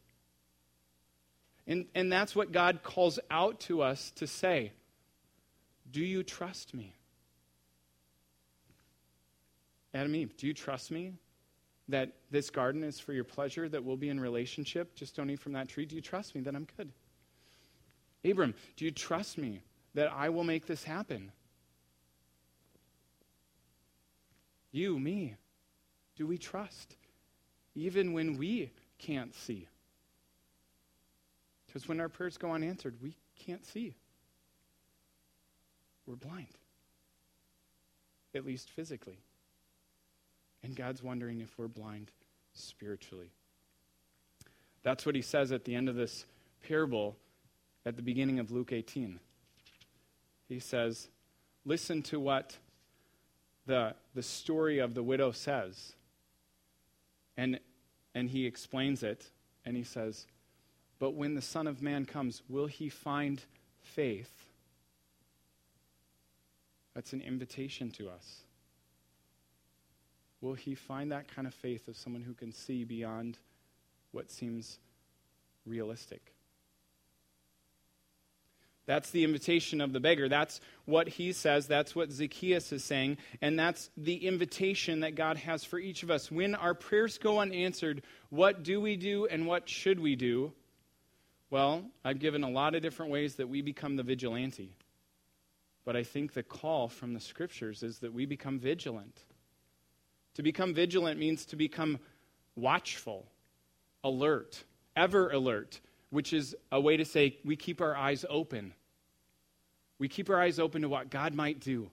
And, 1.67 1.87
and 1.95 2.11
that's 2.11 2.35
what 2.35 2.51
God 2.51 2.83
calls 2.83 3.21
out 3.31 3.61
to 3.61 3.83
us 3.83 4.11
to 4.17 4.27
say 4.27 4.73
Do 5.93 6.01
you 6.01 6.23
trust 6.23 6.75
me? 6.75 6.95
Adam 9.95 10.15
Eve, 10.15 10.37
do 10.37 10.47
you 10.47 10.55
trust 10.55 10.91
me 10.91 11.13
that 11.89 12.13
this 12.31 12.49
garden 12.49 12.83
is 12.83 12.99
for 12.99 13.13
your 13.13 13.25
pleasure, 13.25 13.69
that 13.69 13.85
we'll 13.85 13.99
be 13.99 14.09
in 14.09 14.19
relationship? 14.19 14.95
Just 14.95 15.15
don't 15.15 15.29
eat 15.29 15.39
from 15.39 15.53
that 15.53 15.69
tree. 15.69 15.85
Do 15.85 15.95
you 15.95 16.01
trust 16.01 16.35
me 16.35 16.41
that 16.41 16.55
I'm 16.55 16.67
good? 16.77 16.91
Abram, 18.25 18.55
do 18.77 18.85
you 18.87 18.91
trust 18.91 19.37
me 19.37 19.61
that 19.95 20.11
I 20.11 20.31
will 20.31 20.45
make 20.45 20.67
this 20.67 20.83
happen? 20.83 21.31
You, 24.71 24.99
me, 24.99 25.37
do 26.17 26.27
we 26.27 26.39
trust? 26.39 26.97
Even 27.75 28.15
when 28.15 28.39
we 28.39 28.71
can't 28.99 29.35
see. 29.35 29.69
Because 31.67 31.87
when 31.89 32.01
our 32.01 32.09
prayers 32.09 32.39
go 32.39 32.53
unanswered, 32.53 32.97
we 33.03 33.15
can't 33.37 33.67
see. 33.67 33.95
We're 36.07 36.17
blind, 36.17 36.59
at 38.35 38.45
least 38.45 38.71
physically. 38.71 39.19
And 40.63 40.77
God's 40.77 41.03
wondering 41.03 41.41
if 41.41 41.59
we're 41.59 41.69
blind 41.69 42.11
spiritually. 42.55 43.31
That's 44.83 45.07
what 45.07 45.15
he 45.15 45.23
says 45.23 45.53
at 45.53 45.65
the 45.65 45.75
end 45.75 45.89
of 45.89 45.95
this 45.95 46.27
parable 46.67 47.17
at 47.85 47.97
the 47.97 48.03
beginning 48.03 48.39
of 48.39 48.51
Luke 48.51 48.73
18. 48.73 49.19
He 50.49 50.61
says, 50.61 51.09
Listen 51.65 52.03
to 52.03 52.19
what 52.19 52.57
the, 53.67 53.95
the 54.15 54.23
story 54.23 54.79
of 54.79 54.95
the 54.95 55.03
widow 55.03 55.31
says. 55.31 55.95
And, 57.37 57.61
and 58.15 58.29
he 58.31 58.47
explains 58.47 59.03
it, 59.03 59.31
and 59.65 59.77
he 59.77 59.85
says, 59.85 60.27
But 60.99 61.15
when 61.15 61.35
the 61.35 61.43
Son 61.43 61.67
of 61.67 61.81
Man 61.81 62.05
comes, 62.05 62.43
will 62.49 62.67
he 62.67 62.89
find 62.89 63.43
faith? 63.81 64.42
That's 66.95 67.13
an 67.13 67.23
invitation 67.23 67.91
to 67.93 68.09
us. 68.09 68.43
Will 70.41 70.55
he 70.55 70.75
find 70.75 71.13
that 71.13 71.29
kind 71.35 71.47
of 71.47 71.55
faith 71.55 71.89
of 71.89 71.97
someone 71.97 72.23
who 72.23 72.35
can 72.35 72.53
see 72.53 72.85
beyond 72.85 73.39
what 74.11 74.31
seems 74.31 74.79
realistic? 75.65 76.35
That's 78.85 79.11
the 79.11 79.23
invitation 79.23 79.81
of 79.81 79.93
the 79.93 80.01
beggar. 80.01 80.29
That's 80.29 80.61
what 80.87 81.09
he 81.09 81.33
says. 81.33 81.69
That's 81.69 81.95
what 81.95 82.11
Zacchaeus 82.11 82.73
is 82.73 82.83
saying. 82.83 83.19
And 83.41 83.57
that's 83.57 83.91
the 83.97 84.27
invitation 84.27 85.01
that 85.01 85.15
God 85.15 85.37
has 85.37 85.63
for 85.63 85.79
each 85.79 86.03
of 86.03 86.11
us. 86.11 86.33
When 86.33 86.57
our 86.57 86.75
prayers 86.75 87.17
go 87.19 87.39
unanswered, 87.39 88.03
what 88.31 88.65
do 88.65 88.81
we 88.81 88.97
do 88.97 89.27
and 89.27 89.47
what 89.47 89.69
should 89.69 90.01
we 90.01 90.17
do? 90.17 90.53
Well, 91.49 91.85
I've 92.05 92.19
given 92.19 92.43
a 92.43 92.51
lot 92.51 92.75
of 92.75 92.83
different 92.83 93.13
ways 93.13 93.37
that 93.37 93.49
we 93.49 93.63
become 93.63 93.95
the 93.95 94.03
vigilante. 94.03 94.75
But 95.85 95.97
I 95.97 96.03
think 96.05 96.33
the 96.33 96.43
call 96.43 96.89
from 96.89 97.15
the 97.15 97.21
scriptures 97.21 97.83
is 97.83 97.99
that 98.01 98.13
we 98.13 98.27
become 98.27 98.59
vigilant. 98.59 99.25
To 100.35 100.43
become 100.43 100.75
vigilant 100.75 101.19
means 101.19 101.45
to 101.47 101.57
become 101.57 101.99
watchful, 102.57 103.27
alert, 104.05 104.65
ever 104.97 105.31
alert 105.31 105.81
which 106.13 106.35
is 106.35 106.55
a 106.71 106.79
way 106.79 106.99
to 106.99 107.07
say 107.07 107.39
we 107.43 107.57
keep 107.57 107.81
our 107.81 107.97
eyes 107.97 108.27
open. 108.29 108.75
We 109.99 110.09
keep 110.09 110.29
our 110.29 110.39
eyes 110.39 110.59
open 110.59 110.83
to 110.83 110.89
what 110.89 111.09
God 111.09 111.33
might 111.33 111.59
do. 111.59 111.91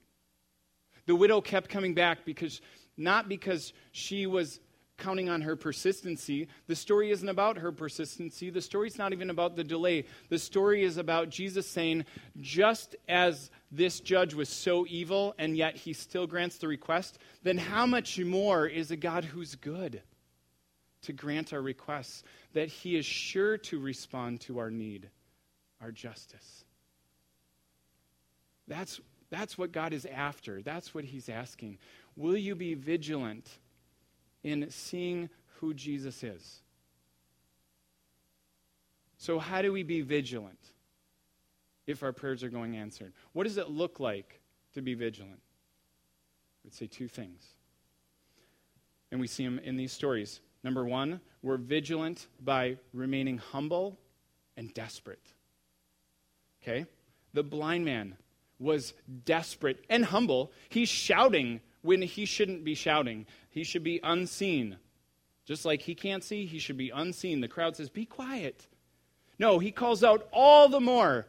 The 1.05 1.15
widow 1.15 1.39
kept 1.39 1.69
coming 1.69 1.93
back 1.93 2.25
because, 2.25 2.59
not 2.97 3.29
because 3.29 3.71
she 3.93 4.27
was 4.27 4.59
counting 4.99 5.29
on 5.29 5.41
her 5.41 5.55
persistency. 5.55 6.47
The 6.67 6.75
story 6.75 7.11
isn't 7.11 7.27
about 7.27 7.57
her 7.57 7.71
persistency. 7.71 8.49
The 8.49 8.61
story's 8.61 8.97
not 8.97 9.13
even 9.13 9.29
about 9.29 9.55
the 9.55 9.63
delay. 9.63 10.05
The 10.29 10.39
story 10.39 10.83
is 10.83 10.97
about 10.97 11.29
Jesus 11.29 11.67
saying, 11.67 12.05
just 12.39 12.95
as 13.07 13.49
this 13.71 13.99
judge 13.99 14.33
was 14.33 14.49
so 14.49 14.85
evil 14.87 15.33
and 15.39 15.57
yet 15.57 15.75
he 15.75 15.93
still 15.93 16.27
grants 16.27 16.57
the 16.57 16.67
request, 16.67 17.17
then 17.41 17.57
how 17.57 17.85
much 17.85 18.19
more 18.19 18.67
is 18.67 18.91
a 18.91 18.97
God 18.97 19.25
who's 19.25 19.55
good? 19.55 20.03
to 21.03 21.13
grant 21.13 21.53
our 21.53 21.61
requests, 21.61 22.23
that 22.53 22.67
He 22.67 22.97
is 22.97 23.05
sure 23.05 23.57
to 23.57 23.79
respond 23.79 24.41
to 24.41 24.59
our 24.59 24.69
need, 24.69 25.09
our 25.81 25.91
justice. 25.91 26.65
That's, 28.67 28.99
that's 29.29 29.57
what 29.57 29.71
God 29.71 29.93
is 29.93 30.05
after. 30.05 30.61
That's 30.61 30.93
what 30.93 31.05
He's 31.05 31.29
asking. 31.29 31.77
Will 32.15 32.37
you 32.37 32.55
be 32.55 32.73
vigilant 32.73 33.47
in 34.43 34.69
seeing 34.69 35.29
who 35.59 35.73
Jesus 35.73 36.23
is? 36.23 36.61
So, 39.17 39.37
how 39.37 39.61
do 39.61 39.73
we 39.73 39.83
be 39.83 40.01
vigilant 40.01 40.59
if 41.85 42.03
our 42.03 42.13
prayers 42.13 42.43
are 42.43 42.49
going 42.49 42.77
answered? 42.77 43.13
What 43.33 43.43
does 43.43 43.57
it 43.57 43.69
look 43.69 43.99
like 43.99 44.39
to 44.73 44.81
be 44.81 44.93
vigilant? 44.93 45.41
I 45.41 46.61
would 46.63 46.73
say 46.73 46.87
two 46.87 47.07
things. 47.07 47.45
And 49.11 49.19
we 49.19 49.27
see 49.27 49.43
them 49.43 49.59
in 49.59 49.75
these 49.75 49.91
stories. 49.91 50.39
Number 50.63 50.85
one, 50.85 51.19
we're 51.41 51.57
vigilant 51.57 52.27
by 52.41 52.77
remaining 52.93 53.37
humble 53.37 53.97
and 54.55 54.73
desperate. 54.73 55.33
Okay? 56.61 56.85
The 57.33 57.43
blind 57.43 57.85
man 57.85 58.15
was 58.59 58.93
desperate 59.25 59.83
and 59.89 60.05
humble. 60.05 60.51
He's 60.69 60.89
shouting 60.89 61.61
when 61.81 62.01
he 62.01 62.25
shouldn't 62.25 62.63
be 62.63 62.75
shouting, 62.75 63.25
he 63.49 63.63
should 63.63 63.83
be 63.83 63.99
unseen. 64.03 64.77
Just 65.45 65.65
like 65.65 65.81
he 65.81 65.95
can't 65.95 66.23
see, 66.23 66.45
he 66.45 66.59
should 66.59 66.77
be 66.77 66.89
unseen. 66.89 67.41
The 67.41 67.47
crowd 67.47 67.75
says, 67.75 67.89
Be 67.89 68.05
quiet. 68.05 68.67
No, 69.39 69.57
he 69.57 69.71
calls 69.71 70.03
out 70.03 70.27
all 70.31 70.67
the 70.67 70.81
more, 70.81 71.25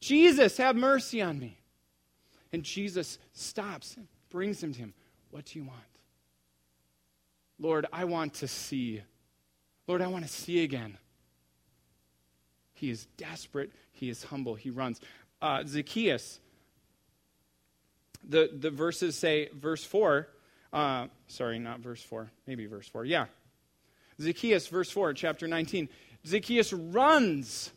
Jesus, 0.00 0.56
have 0.56 0.76
mercy 0.76 1.20
on 1.22 1.38
me. 1.38 1.58
And 2.52 2.62
Jesus 2.62 3.18
stops 3.32 3.96
and 3.96 4.06
brings 4.30 4.62
him 4.62 4.72
to 4.72 4.78
him. 4.78 4.94
What 5.30 5.46
do 5.46 5.58
you 5.58 5.64
want? 5.64 5.80
Lord, 7.58 7.86
I 7.92 8.04
want 8.04 8.34
to 8.34 8.48
see. 8.48 9.02
Lord, 9.86 10.02
I 10.02 10.06
want 10.06 10.24
to 10.24 10.30
see 10.30 10.62
again. 10.62 10.98
He 12.72 12.90
is 12.90 13.06
desperate. 13.16 13.72
He 13.92 14.08
is 14.08 14.24
humble. 14.24 14.54
He 14.54 14.70
runs. 14.70 15.00
Uh, 15.40 15.62
Zacchaeus, 15.66 16.40
the, 18.28 18.50
the 18.52 18.70
verses 18.70 19.16
say, 19.16 19.48
verse 19.54 19.84
4, 19.84 20.28
uh, 20.72 21.06
sorry, 21.28 21.58
not 21.58 21.80
verse 21.80 22.02
4, 22.02 22.30
maybe 22.46 22.66
verse 22.66 22.88
4. 22.88 23.04
Yeah. 23.04 23.26
Zacchaeus, 24.20 24.66
verse 24.68 24.90
4, 24.90 25.14
chapter 25.14 25.46
19. 25.46 25.88
Zacchaeus 26.26 26.72
runs 26.72 27.70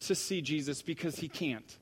to 0.00 0.14
see 0.14 0.40
Jesus 0.40 0.82
because 0.82 1.18
he 1.18 1.28
can't. 1.28 1.76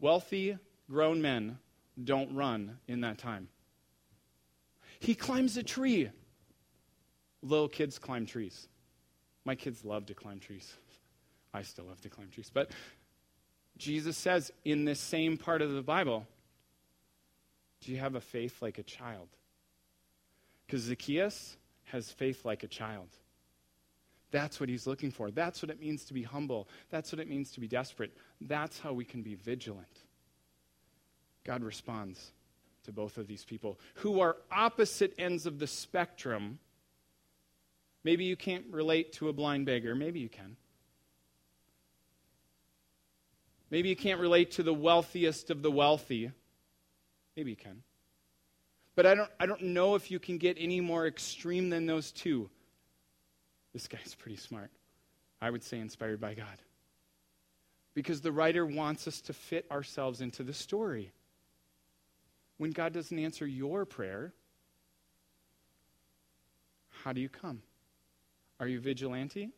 Wealthy, 0.00 0.58
grown 0.88 1.22
men 1.22 1.58
don't 2.02 2.34
run 2.34 2.78
in 2.86 3.00
that 3.00 3.18
time. 3.18 3.48
He 5.00 5.14
climbs 5.14 5.56
a 5.56 5.62
tree. 5.62 6.10
Little 7.42 7.68
kids 7.68 7.98
climb 7.98 8.26
trees. 8.26 8.68
My 9.44 9.54
kids 9.54 9.84
love 9.84 10.06
to 10.06 10.14
climb 10.14 10.40
trees. 10.40 10.72
I 11.54 11.62
still 11.62 11.86
love 11.86 12.00
to 12.02 12.08
climb 12.08 12.28
trees. 12.30 12.50
But 12.52 12.70
Jesus 13.76 14.16
says 14.16 14.52
in 14.64 14.84
this 14.84 15.00
same 15.00 15.36
part 15.36 15.62
of 15.62 15.72
the 15.72 15.82
Bible, 15.82 16.26
Do 17.80 17.92
you 17.92 17.98
have 17.98 18.14
a 18.14 18.20
faith 18.20 18.60
like 18.60 18.78
a 18.78 18.82
child? 18.82 19.28
Because 20.66 20.82
Zacchaeus 20.82 21.56
has 21.84 22.10
faith 22.10 22.44
like 22.44 22.62
a 22.62 22.68
child. 22.68 23.08
That's 24.30 24.60
what 24.60 24.68
he's 24.68 24.86
looking 24.86 25.10
for. 25.10 25.30
That's 25.30 25.62
what 25.62 25.70
it 25.70 25.80
means 25.80 26.04
to 26.06 26.14
be 26.14 26.22
humble. 26.22 26.68
That's 26.90 27.12
what 27.12 27.20
it 27.20 27.28
means 27.28 27.50
to 27.52 27.60
be 27.60 27.68
desperate. 27.68 28.14
That's 28.40 28.78
how 28.78 28.92
we 28.92 29.04
can 29.04 29.22
be 29.22 29.34
vigilant. 29.34 29.86
God 31.44 31.62
responds 31.62 32.32
to 32.84 32.92
both 32.92 33.16
of 33.16 33.26
these 33.26 33.44
people 33.44 33.78
who 33.94 34.20
are 34.20 34.36
opposite 34.52 35.14
ends 35.18 35.46
of 35.46 35.58
the 35.58 35.66
spectrum. 35.66 36.58
Maybe 38.04 38.24
you 38.24 38.36
can't 38.36 38.66
relate 38.70 39.14
to 39.14 39.30
a 39.30 39.32
blind 39.32 39.64
beggar. 39.64 39.94
Maybe 39.94 40.20
you 40.20 40.28
can. 40.28 40.56
Maybe 43.70 43.88
you 43.88 43.96
can't 43.96 44.20
relate 44.20 44.50
to 44.52 44.62
the 44.62 44.74
wealthiest 44.74 45.50
of 45.50 45.62
the 45.62 45.70
wealthy. 45.70 46.32
Maybe 47.38 47.50
you 47.50 47.56
can. 47.56 47.84
But 48.96 49.06
I 49.06 49.14
don't, 49.14 49.30
I 49.38 49.46
don't 49.46 49.62
know 49.62 49.94
if 49.94 50.10
you 50.10 50.18
can 50.18 50.38
get 50.38 50.56
any 50.58 50.80
more 50.80 51.06
extreme 51.06 51.70
than 51.70 51.86
those 51.86 52.10
two. 52.10 52.50
This 53.72 53.86
guy's 53.86 54.16
pretty 54.16 54.38
smart. 54.38 54.72
I 55.40 55.48
would 55.48 55.62
say 55.62 55.78
inspired 55.78 56.20
by 56.20 56.34
God. 56.34 56.60
Because 57.94 58.20
the 58.20 58.32
writer 58.32 58.66
wants 58.66 59.06
us 59.06 59.20
to 59.20 59.32
fit 59.32 59.66
ourselves 59.70 60.20
into 60.20 60.42
the 60.42 60.52
story. 60.52 61.12
When 62.56 62.72
God 62.72 62.92
doesn't 62.92 63.16
answer 63.16 63.46
your 63.46 63.84
prayer, 63.84 64.32
how 66.90 67.12
do 67.12 67.20
you 67.20 67.28
come? 67.28 67.62
Are 68.58 68.66
you 68.66 68.80
vigilante? 68.80 69.50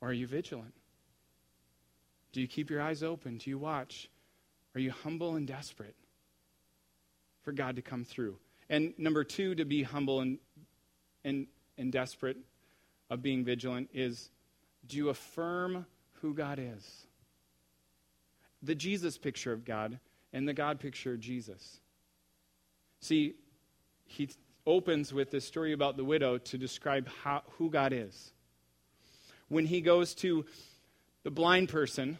Or 0.00 0.08
are 0.08 0.12
you 0.12 0.26
vigilant? 0.26 0.74
Do 2.32 2.40
you 2.40 2.48
keep 2.48 2.68
your 2.68 2.82
eyes 2.82 3.04
open? 3.04 3.38
Do 3.38 3.48
you 3.48 3.58
watch? 3.58 4.10
Are 4.74 4.80
you 4.80 4.90
humble 4.90 5.36
and 5.36 5.46
desperate 5.46 5.94
for 7.48 7.52
God 7.52 7.76
to 7.76 7.82
come 7.82 8.04
through? 8.04 8.36
And 8.68 8.92
number 8.98 9.24
two, 9.24 9.54
to 9.54 9.64
be 9.64 9.82
humble 9.82 10.20
and, 10.20 10.36
and, 11.24 11.46
and 11.78 11.90
desperate 11.90 12.36
of 13.08 13.22
being 13.22 13.42
vigilant 13.42 13.88
is 13.94 14.28
do 14.86 14.98
you 14.98 15.08
affirm 15.08 15.86
who 16.20 16.34
God 16.34 16.58
is? 16.60 17.06
The 18.62 18.74
Jesus 18.74 19.16
picture 19.16 19.50
of 19.50 19.64
God 19.64 19.98
and 20.34 20.46
the 20.46 20.52
God 20.52 20.78
picture 20.78 21.14
of 21.14 21.20
Jesus. 21.20 21.80
See, 23.00 23.36
he 24.04 24.28
opens 24.66 25.10
with 25.14 25.30
this 25.30 25.46
story 25.46 25.72
about 25.72 25.96
the 25.96 26.04
widow 26.04 26.36
to 26.36 26.58
describe 26.58 27.08
how, 27.22 27.44
who 27.52 27.70
God 27.70 27.94
is. 27.94 28.30
When 29.48 29.64
he 29.64 29.80
goes 29.80 30.14
to 30.16 30.44
the 31.22 31.30
blind 31.30 31.70
person, 31.70 32.18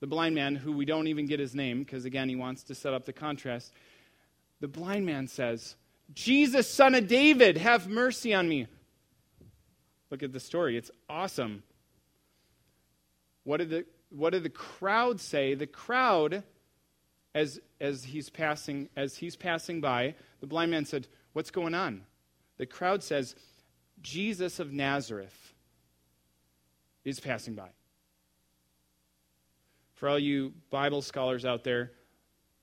the 0.00 0.06
blind 0.06 0.34
man, 0.34 0.56
who 0.56 0.72
we 0.72 0.86
don't 0.86 1.08
even 1.08 1.26
get 1.26 1.38
his 1.38 1.54
name, 1.54 1.80
because 1.80 2.06
again, 2.06 2.30
he 2.30 2.36
wants 2.36 2.62
to 2.64 2.74
set 2.74 2.94
up 2.94 3.04
the 3.04 3.12
contrast, 3.12 3.72
the 4.60 4.68
blind 4.68 5.06
man 5.06 5.26
says, 5.26 5.76
Jesus, 6.14 6.68
son 6.68 6.94
of 6.94 7.08
David, 7.08 7.56
have 7.56 7.88
mercy 7.88 8.34
on 8.34 8.48
me. 8.48 8.66
Look 10.10 10.22
at 10.22 10.32
the 10.32 10.40
story. 10.40 10.76
It's 10.76 10.90
awesome. 11.08 11.62
What 13.44 13.58
did 13.58 13.70
the, 13.70 13.86
what 14.10 14.30
did 14.30 14.42
the 14.42 14.50
crowd 14.50 15.20
say? 15.20 15.54
The 15.54 15.66
crowd, 15.66 16.42
as, 17.34 17.60
as, 17.80 18.04
he's 18.04 18.28
passing, 18.28 18.88
as 18.96 19.16
he's 19.16 19.36
passing 19.36 19.80
by, 19.80 20.14
the 20.40 20.46
blind 20.46 20.70
man 20.70 20.84
said, 20.84 21.06
What's 21.32 21.52
going 21.52 21.74
on? 21.74 22.02
The 22.58 22.66
crowd 22.66 23.04
says, 23.04 23.36
Jesus 24.02 24.58
of 24.58 24.72
Nazareth 24.72 25.54
is 27.04 27.20
passing 27.20 27.54
by. 27.54 27.68
For 29.94 30.08
all 30.08 30.18
you 30.18 30.52
Bible 30.70 31.02
scholars 31.02 31.44
out 31.44 31.62
there, 31.62 31.92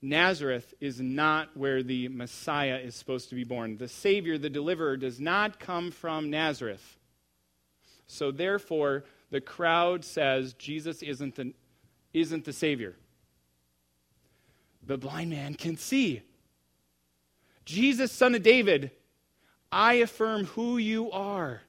Nazareth 0.00 0.74
is 0.80 1.00
not 1.00 1.56
where 1.56 1.82
the 1.82 2.08
Messiah 2.08 2.76
is 2.76 2.94
supposed 2.94 3.28
to 3.30 3.34
be 3.34 3.44
born. 3.44 3.76
The 3.76 3.88
Savior, 3.88 4.38
the 4.38 4.50
deliverer, 4.50 4.96
does 4.96 5.18
not 5.18 5.58
come 5.58 5.90
from 5.90 6.30
Nazareth. 6.30 6.96
So 8.06 8.30
therefore, 8.30 9.04
the 9.30 9.40
crowd 9.40 10.04
says 10.04 10.54
Jesus 10.54 11.02
isn't 11.02 11.34
the, 11.34 11.52
isn't 12.14 12.44
the 12.44 12.52
Savior. 12.52 12.94
The 14.86 14.96
blind 14.96 15.30
man 15.30 15.54
can 15.54 15.76
see. 15.76 16.22
Jesus, 17.64 18.12
son 18.12 18.34
of 18.34 18.42
David, 18.42 18.92
I 19.70 19.94
affirm 19.94 20.44
who 20.46 20.78
you 20.78 21.10
are. 21.10 21.60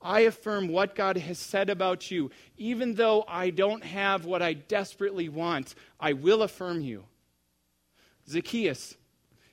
I 0.00 0.20
affirm 0.20 0.68
what 0.68 0.94
God 0.94 1.16
has 1.16 1.38
said 1.38 1.70
about 1.70 2.10
you. 2.10 2.30
Even 2.56 2.94
though 2.94 3.24
I 3.28 3.50
don't 3.50 3.84
have 3.84 4.24
what 4.24 4.42
I 4.42 4.54
desperately 4.54 5.28
want, 5.28 5.74
I 6.00 6.14
will 6.14 6.42
affirm 6.42 6.80
you. 6.80 7.04
Zacchaeus, 8.28 8.96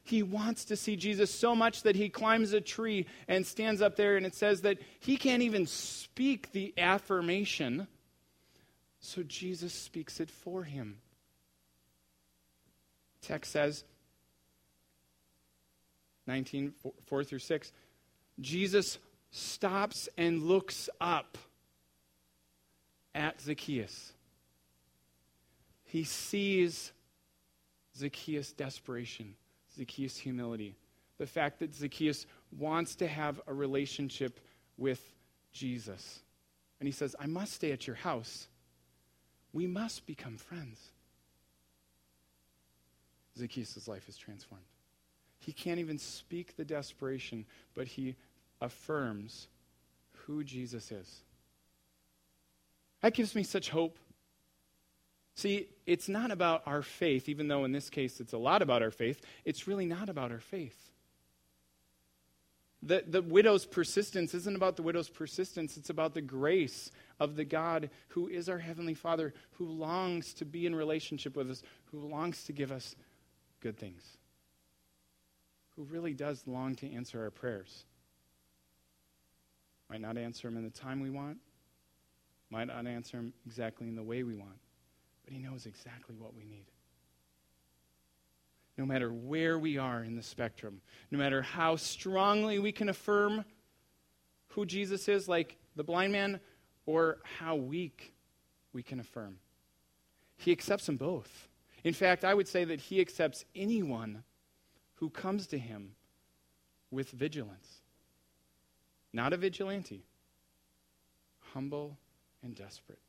he 0.03 0.21
wants 0.21 0.65
to 0.65 0.75
see 0.75 0.95
Jesus 0.95 1.33
so 1.33 1.55
much 1.55 1.83
that 1.83 1.95
he 1.95 2.09
climbs 2.09 2.53
a 2.53 2.61
tree 2.61 3.07
and 3.27 3.45
stands 3.45 3.81
up 3.81 3.95
there, 3.95 4.17
and 4.17 4.25
it 4.25 4.35
says 4.35 4.61
that 4.61 4.77
he 4.99 5.17
can't 5.17 5.41
even 5.41 5.65
speak 5.65 6.51
the 6.51 6.73
affirmation, 6.77 7.88
so 8.99 9.23
Jesus 9.23 9.73
speaks 9.73 10.19
it 10.19 10.29
for 10.29 10.63
him. 10.63 10.97
Text 13.21 13.51
says, 13.51 13.83
19, 16.27 16.73
4 17.05 17.23
through 17.23 17.39
6, 17.39 17.71
Jesus 18.39 18.99
stops 19.31 20.09
and 20.17 20.43
looks 20.43 20.89
up 21.01 21.38
at 23.15 23.41
Zacchaeus. 23.41 24.13
He 25.85 26.03
sees 26.03 26.91
Zacchaeus' 27.97 28.51
desperation, 28.51 29.36
Zacchaeus' 29.75 30.17
humility, 30.17 30.75
the 31.17 31.27
fact 31.27 31.60
that 31.60 31.73
Zacchaeus 31.73 32.25
wants 32.58 32.95
to 32.95 33.08
have 33.08 33.41
a 33.47 33.53
relationship 33.53 34.39
with 34.77 35.01
Jesus. 35.51 36.19
And 36.79 36.88
he 36.88 36.91
says, 36.91 37.15
I 37.19 37.27
must 37.27 37.53
stay 37.53 37.71
at 37.71 37.88
your 37.88 37.95
house. 37.95 38.47
We 39.53 39.65
must 39.67 40.05
become 40.05 40.38
friends. 40.38 40.79
Zacchaeus' 43.38 43.88
life 43.88 44.08
is 44.10 44.17
transformed. 44.17 44.65
He 45.39 45.53
can't 45.53 45.79
even 45.79 45.97
speak 45.97 46.55
the 46.55 46.65
desperation, 46.65 47.45
but 47.73 47.88
he 47.88 48.15
affirms 48.62 49.47
who 50.12 50.43
Jesus 50.43 50.91
is. 50.91 51.21
That 53.01 53.13
gives 53.13 53.36
me 53.36 53.43
such 53.43 53.69
hope. 53.69 53.97
See, 55.36 55.67
it's 55.86 56.08
not 56.08 56.32
about 56.32 56.63
our 56.65 56.82
faith, 56.82 57.28
even 57.28 57.48
though 57.48 57.65
in 57.65 57.71
this 57.71 57.89
case 57.89 58.19
it's 58.19 58.34
a 58.34 58.38
lot 58.38 58.62
about 58.62 58.82
our 58.82 58.91
faith. 58.91 59.21
It's 59.43 59.67
really 59.67 59.86
not 59.86 60.10
about 60.10 60.32
our 60.32 60.39
faith. 60.39 60.91
The, 62.82 63.04
the 63.06 63.21
widow's 63.21 63.65
persistence 63.65 64.34
isn't 64.34 64.56
about 64.56 64.76
the 64.76 64.84
widow's 64.84 65.10
persistence, 65.10 65.76
it's 65.76 65.89
about 65.89 66.13
the 66.13 66.21
grace 66.21 66.91
of 67.19 67.36
the 67.36 67.45
God 67.45 67.89
who 68.10 68.28
is 68.28 68.48
our 68.48 68.60
Heavenly 68.60 68.93
Father, 68.93 69.34
who 69.54 69.65
longs 69.65 70.34
to 70.36 70.45
be 70.45 70.65
in 70.65 70.76
relationship 70.76 71.36
with 71.36 71.50
us, 71.50 71.63
who 71.86 72.08
longs 72.08 72.43
to 72.43 72.54
give 72.54 72.71
us 72.71 72.95
good 73.60 73.78
things 73.78 74.17
who 75.76 75.84
really 75.84 76.13
does 76.13 76.43
long 76.48 76.76
to 76.76 76.91
answer 76.91 77.24
our 77.24 77.32
prayers. 77.32 77.86
Might 79.89 80.02
not 80.02 80.17
answer 80.17 80.48
them 80.48 80.58
in 80.58 80.63
the 80.63 80.69
time 80.69 81.02
we 81.02 81.10
want, 81.10 81.38
might 82.50 82.67
not 82.67 82.88
answer 82.88 83.17
them 83.17 83.34
exactly 83.45 83.88
in 83.88 83.95
the 83.95 84.04
way 84.04 84.24
we 84.24 84.36
want, 84.36 84.58
but 85.25 85.33
He 85.33 85.39
knows 85.39 85.65
exactly 85.65 86.15
what 86.15 86.33
we 86.35 86.45
need. 86.45 86.65
No 88.77 88.85
matter 88.85 89.11
where 89.11 89.57
we 89.59 89.77
are 89.77 90.03
in 90.03 90.15
the 90.15 90.23
spectrum, 90.23 90.81
no 91.11 91.17
matter 91.17 91.41
how 91.41 91.75
strongly 91.75 92.59
we 92.59 92.71
can 92.71 92.89
affirm 92.89 93.43
who 94.49 94.65
Jesus 94.65 95.07
is, 95.09 95.27
like 95.27 95.57
the 95.75 95.83
blind 95.83 96.13
man, 96.13 96.39
or 96.85 97.17
how 97.39 97.55
weak 97.55 98.13
we 98.71 98.83
can 98.83 98.99
affirm, 98.99 99.38
He 100.38 100.51
accepts 100.51 100.85
them 100.85 100.97
both. 100.97 101.49
In 101.83 101.93
fact, 101.93 102.23
I 102.23 102.33
would 102.33 102.47
say 102.47 102.63
that 102.65 102.79
He 102.79 103.01
accepts 103.01 103.45
anyone 103.55 104.23
who 104.95 105.09
comes 105.09 105.47
to 105.47 105.57
him 105.57 105.91
with 106.91 107.11
vigilance. 107.11 107.81
Not 109.13 109.33
a 109.33 109.38
vigilante, 109.38 110.03
humble 111.53 111.97
and 112.43 112.55
desperate, 112.55 112.99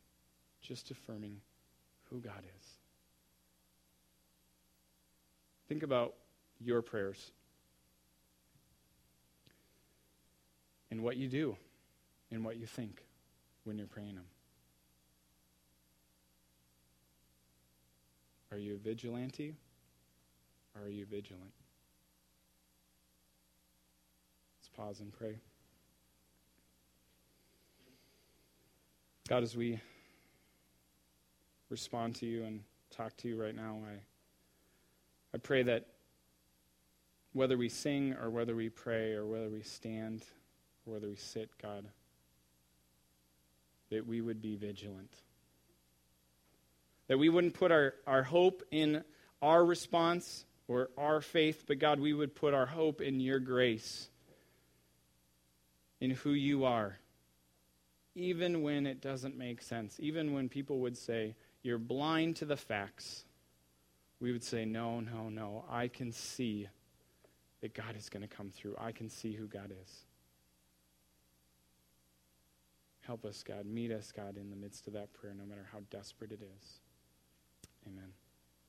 just 0.61 0.91
affirming 0.91 1.41
who 2.11 2.21
God 2.21 2.43
is. 2.59 2.67
Think 5.69 5.83
about 5.83 6.15
your 6.61 6.83
prayers 6.83 7.33
and 10.91 11.03
what 11.03 11.17
you 11.17 11.29
do 11.29 11.57
and 12.31 12.45
what 12.45 12.57
you 12.57 12.67
think 12.67 13.03
when 13.65 13.77
you're 13.77 13.87
praying 13.87 14.15
them. 14.15 14.25
Are 18.53 18.59
you 18.59 18.75
a 18.75 18.79
vigilante 18.79 19.57
or 20.75 20.87
are 20.87 20.89
you 20.89 21.05
vigilant? 21.05 21.53
Let's 24.61 24.69
pause 24.69 25.01
and 25.01 25.13
pray. 25.13 25.39
God, 29.29 29.43
as 29.43 29.57
we 29.57 29.81
respond 31.71 32.15
to 32.17 32.27
you 32.27 32.45
and 32.45 32.61
talk 32.91 33.17
to 33.19 33.29
you 33.29 33.41
right 33.41 33.55
now, 33.55 33.79
I, 33.87 33.99
I 35.35 35.39
pray 35.39 35.63
that 35.65 35.87
whether 37.33 37.59
we 37.59 37.69
sing 37.69 38.15
or 38.15 38.31
whether 38.31 38.55
we 38.55 38.69
pray 38.69 39.13
or 39.13 39.27
whether 39.27 39.49
we 39.49 39.63
stand 39.63 40.25
or 40.87 40.95
whether 40.95 41.09
we 41.09 41.17
sit, 41.17 41.51
God, 41.61 41.85
that 43.91 44.07
we 44.07 44.21
would 44.21 44.41
be 44.41 44.57
vigilant. 44.57 45.13
That 47.09 47.19
we 47.19 47.29
wouldn't 47.29 47.55
put 47.55 47.71
our, 47.71 47.95
our 48.07 48.23
hope 48.23 48.63
in 48.71 49.05
our 49.43 49.65
response 49.65 50.45
or 50.67 50.89
our 50.97 51.21
faith, 51.21 51.65
but 51.67 51.79
God, 51.79 52.01
we 52.01 52.13
would 52.13 52.35
put 52.35 52.55
our 52.55 52.67
hope 52.67 53.01
in 53.01 53.21
your 53.21 53.39
grace 53.39 54.09
in 56.01 56.11
who 56.11 56.31
you 56.31 56.65
are. 56.65 56.99
even 58.17 58.63
when 58.63 58.87
it 58.87 59.01
doesn't 59.03 59.37
make 59.37 59.61
sense, 59.61 59.97
even 60.01 60.33
when 60.33 60.49
people 60.49 60.79
would 60.81 60.97
say, 60.97 61.37
You're 61.67 61.79
blind 61.79 62.37
to 62.37 62.45
the 62.45 62.57
facts, 62.57 63.25
we 64.21 64.31
would 64.31 64.45
say, 64.45 64.65
No, 64.65 65.01
no, 65.01 65.29
no. 65.29 65.65
I 65.69 65.89
can 65.89 66.13
see 66.13 66.69
that 67.61 67.75
God 67.75 67.97
is 67.99 68.09
going 68.09 68.23
to 68.23 68.33
come 68.33 68.51
through. 68.51 68.77
I 68.79 68.93
can 68.93 69.11
see 69.11 69.33
who 69.33 69.49
God 69.49 69.73
is. 69.83 70.05
Help 73.01 73.25
us, 73.25 73.43
God. 73.43 73.67
Meet 73.67 73.91
us, 73.91 74.13
God, 74.13 74.37
in 74.37 74.51
the 74.51 74.57
midst 74.57 74.87
of 74.87 74.93
that 74.93 75.13
prayer, 75.13 75.35
no 75.37 75.45
matter 75.45 75.67
how 75.73 75.81
desperate 75.91 76.31
it 76.31 76.41
is. 76.41 76.81
Amen. 77.85 78.13